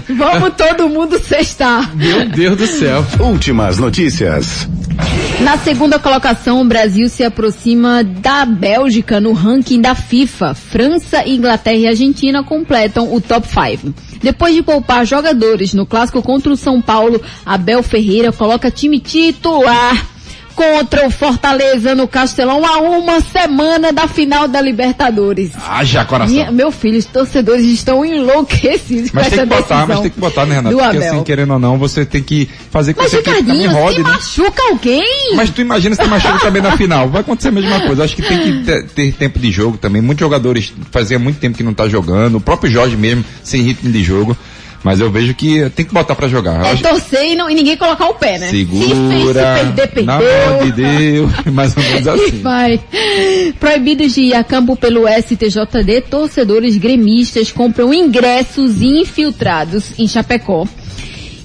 [0.09, 1.93] Vamos todo mundo sextar.
[1.95, 3.05] Meu Deus do céu.
[3.19, 4.67] Últimas notícias.
[5.41, 10.53] Na segunda colocação, o Brasil se aproxima da Bélgica no ranking da FIFA.
[10.53, 13.93] França, Inglaterra e Argentina completam o top 5.
[14.21, 20.12] Depois de poupar jogadores no clássico contra o São Paulo, Abel Ferreira coloca time titular
[20.55, 25.51] contra o Fortaleza no Castelão a uma semana da final da Libertadores.
[25.67, 26.33] Haja coração.
[26.33, 30.09] Minha- meu filho, os torcedores estão enlouquecidos Mas com tem essa que botar, mas tem
[30.11, 30.75] que botar, né, Renato?
[30.77, 33.95] Porque assim, querendo ou não, você tem que fazer com Mas que também Ricardinho, rode,
[33.95, 34.09] se né?
[34.09, 35.35] machuca alguém?
[35.35, 37.09] Mas tu imagina se machuca também na final.
[37.09, 38.03] Vai acontecer a mesma coisa.
[38.03, 40.01] Acho que tem que ter, ter tempo de jogo também.
[40.01, 42.35] Muitos jogadores fazia muito tempo que não tá jogando.
[42.37, 44.37] O próprio Jorge mesmo, sem ritmo de jogo.
[44.83, 46.65] Mas eu vejo que tem que botar pra jogar.
[46.65, 48.49] É torcer e, não, e ninguém colocar o pé, né?
[48.51, 49.73] Se, se, se Segura.
[49.75, 50.49] perder, Na perdeu.
[50.55, 51.31] mão de Deus.
[51.53, 52.41] Mais ou menos assim.
[52.41, 52.79] vai.
[53.59, 60.67] Proibidos de ir a campo pelo STJD, torcedores gremistas compram ingressos infiltrados em Chapecó.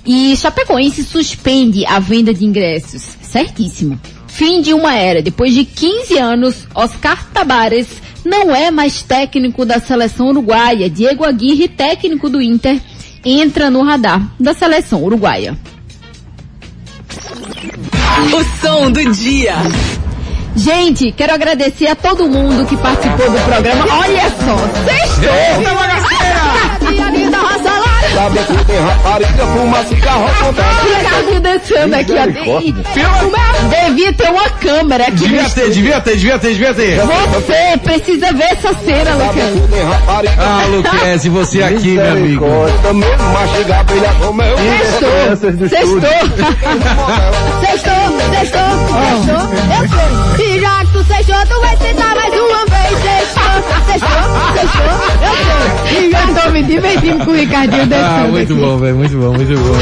[0.05, 3.03] E Chapecoense suspende a venda de ingressos.
[3.22, 4.01] Certíssimo.
[4.26, 5.20] Fim de uma era.
[5.22, 7.86] Depois de 15 anos, Oscar Tabares
[8.24, 10.89] não é mais técnico da seleção uruguaia.
[10.89, 12.80] Diego Aguirre, técnico do Inter,
[13.25, 15.57] entra no radar da seleção uruguaia.
[18.33, 19.55] O som do dia.
[20.57, 23.87] Gente, quero agradecer a todo mundo que participou do programa.
[23.97, 25.33] Olha só, sextou!
[25.33, 26.19] Eita, bagaceira!
[29.05, 30.26] Rapariga, fuma cigarro.
[30.99, 32.61] Ricardinho dançando aqui, ó.
[32.61, 32.74] E- e-
[33.88, 35.12] Devia ter uma câmera aqui.
[35.16, 37.01] Devia no ter, devia ter, devia ter, devia ter.
[37.01, 39.53] Você precisa ver essa cena, Lucas.
[40.38, 42.46] Ah, Luquezzi, você aqui, meu amigo.
[42.82, 44.57] Também mastiga abelha como eu.
[44.59, 46.01] Sextou, sextou.
[47.61, 48.70] Sextou, sextou,
[49.11, 49.42] sextou.
[49.74, 50.09] Eu sei.
[50.57, 52.99] E já que tu sextou, tu vai tentar mais uma vez.
[53.03, 54.09] Sextou, sextou,
[54.54, 54.82] sextou.
[55.22, 56.09] Eu sei.
[56.11, 58.62] E eu tô me divertindo com o Ricardinho dançando Ah, muito aqui.
[58.62, 59.78] bom, velho, muito bom, muito bom.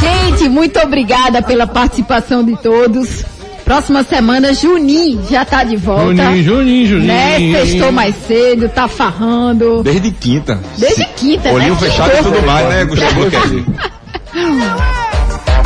[0.00, 3.24] Gente, muito obrigada pela participação de todos.
[3.64, 6.14] Próxima semana, Juninho já tá de volta.
[6.14, 7.06] Juninho, Juninho, Juninho.
[7.06, 7.38] Né?
[7.60, 9.82] Sextou mais cedo, tá farrando.
[9.82, 10.60] Desde quinta.
[10.76, 11.80] Desde quinta, Olhinho né?
[11.80, 13.20] fechado e tudo mais, né, Gustavo?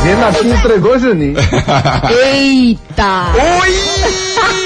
[0.01, 1.35] Renatinho entregou Juninho.
[2.33, 3.33] Eita!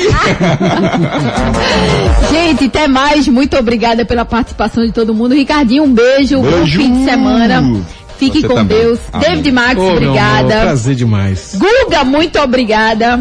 [2.32, 3.28] Gente, até mais.
[3.28, 5.36] Muito obrigada pela participação de todo mundo.
[5.36, 6.42] Ricardinho, um beijo.
[6.42, 6.80] Bom Beijo.
[6.80, 7.64] fim de semana.
[8.18, 8.78] Fique Você com também.
[8.78, 9.00] Deus.
[9.12, 9.30] Amém.
[9.30, 10.62] David Max, Ô, meu amor, obrigada.
[10.62, 11.56] prazer demais.
[11.58, 13.20] Guga, muito obrigada.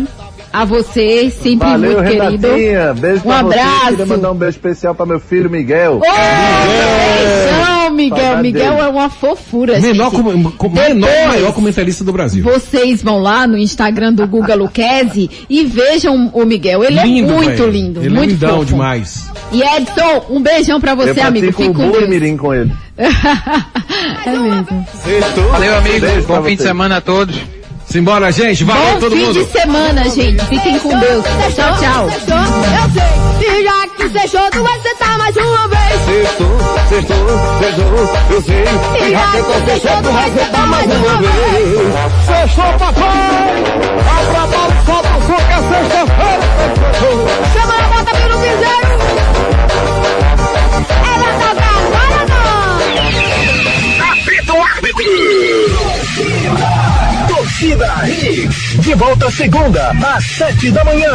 [0.53, 2.47] A você, sempre Valeu, muito querido.
[2.49, 2.95] Renatinha.
[2.95, 3.59] Beijo Um pra você.
[3.59, 3.89] abraço.
[3.89, 5.97] Queria mandar um beijo especial pra meu filho Miguel.
[5.97, 8.37] Ô, beijão, Miguel.
[8.39, 8.81] Miguel dele.
[8.85, 9.81] é uma fofura.
[9.81, 10.23] Menor, gente.
[10.23, 12.45] com, com, menor maior comentarista do Brasil.
[12.45, 16.85] Vocês vão lá no Instagram do Guga Luquezzi e vejam o Miguel.
[16.85, 18.65] Ele Lindo, é muito lindo, Ele muito é lindão fofo.
[18.67, 19.31] demais.
[19.53, 21.47] E Edson, um beijão pra você, eu amigo.
[21.53, 22.09] pratico Fique o com Deus.
[22.09, 22.73] mirim com ele.
[22.99, 24.87] é mesmo.
[25.51, 26.01] Valeu, amigo.
[26.01, 27.37] Beijo Bom fim de semana a todos.
[27.93, 28.65] Simbora, gente.
[28.65, 29.45] Valeu Bom todo fim mundo.
[29.45, 30.43] de semana, gente.
[30.47, 31.23] Fiquem com Deus.
[31.55, 32.09] Tchau, tchau.
[32.09, 32.21] Eu
[33.39, 36.01] sei, e já que fechou, tu vai sentar mais uma vez.
[36.07, 37.29] Sextou, sextou,
[37.61, 37.85] sextou,
[38.31, 38.65] eu sei.
[38.97, 41.95] E já que fechou, tu vai sentar mais uma vez.
[42.25, 43.63] Sextou, papai!
[44.17, 46.45] Abra a solta o som que é sexta-feira!
[47.53, 49.02] Chama a bota pelo piseiro.
[58.09, 61.11] Hits, de volta segunda, às sete da manhã.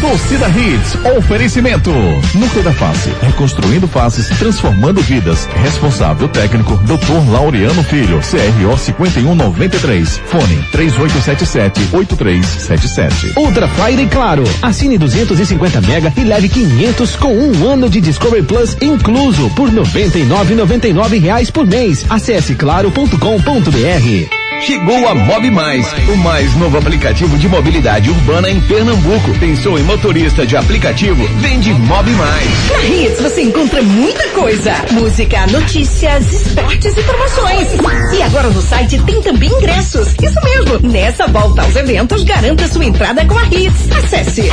[0.00, 1.90] Torcida Hits, oferecimento.
[2.34, 5.46] Núcleo da Face, reconstruindo faces, transformando vidas.
[5.62, 7.30] Responsável técnico, Dr.
[7.30, 10.20] Laureano Filho, CRO 5193.
[10.26, 13.36] Fone 3877-8377.
[13.36, 14.42] Ultra Friday Claro.
[14.62, 21.20] Assine 250 mega e leve 500 com um ano de Discovery Plus incluso por 99,99
[21.20, 22.04] reais por mês.
[22.08, 24.39] Acesse claro.com.br.
[24.60, 29.32] Chegou a Mob Mais, o mais novo aplicativo de mobilidade urbana em Pernambuco.
[29.38, 31.26] Pensou em motorista de aplicativo?
[31.38, 32.70] Vende Mob Mais.
[32.70, 37.68] Na Hits você encontra muita coisa: música, notícias, esportes e promoções.
[38.12, 40.08] E agora no site tem também ingressos.
[40.22, 40.78] Isso mesmo.
[40.90, 43.88] Nessa volta aos eventos, garanta sua entrada com a Hits.
[43.96, 44.52] Acesse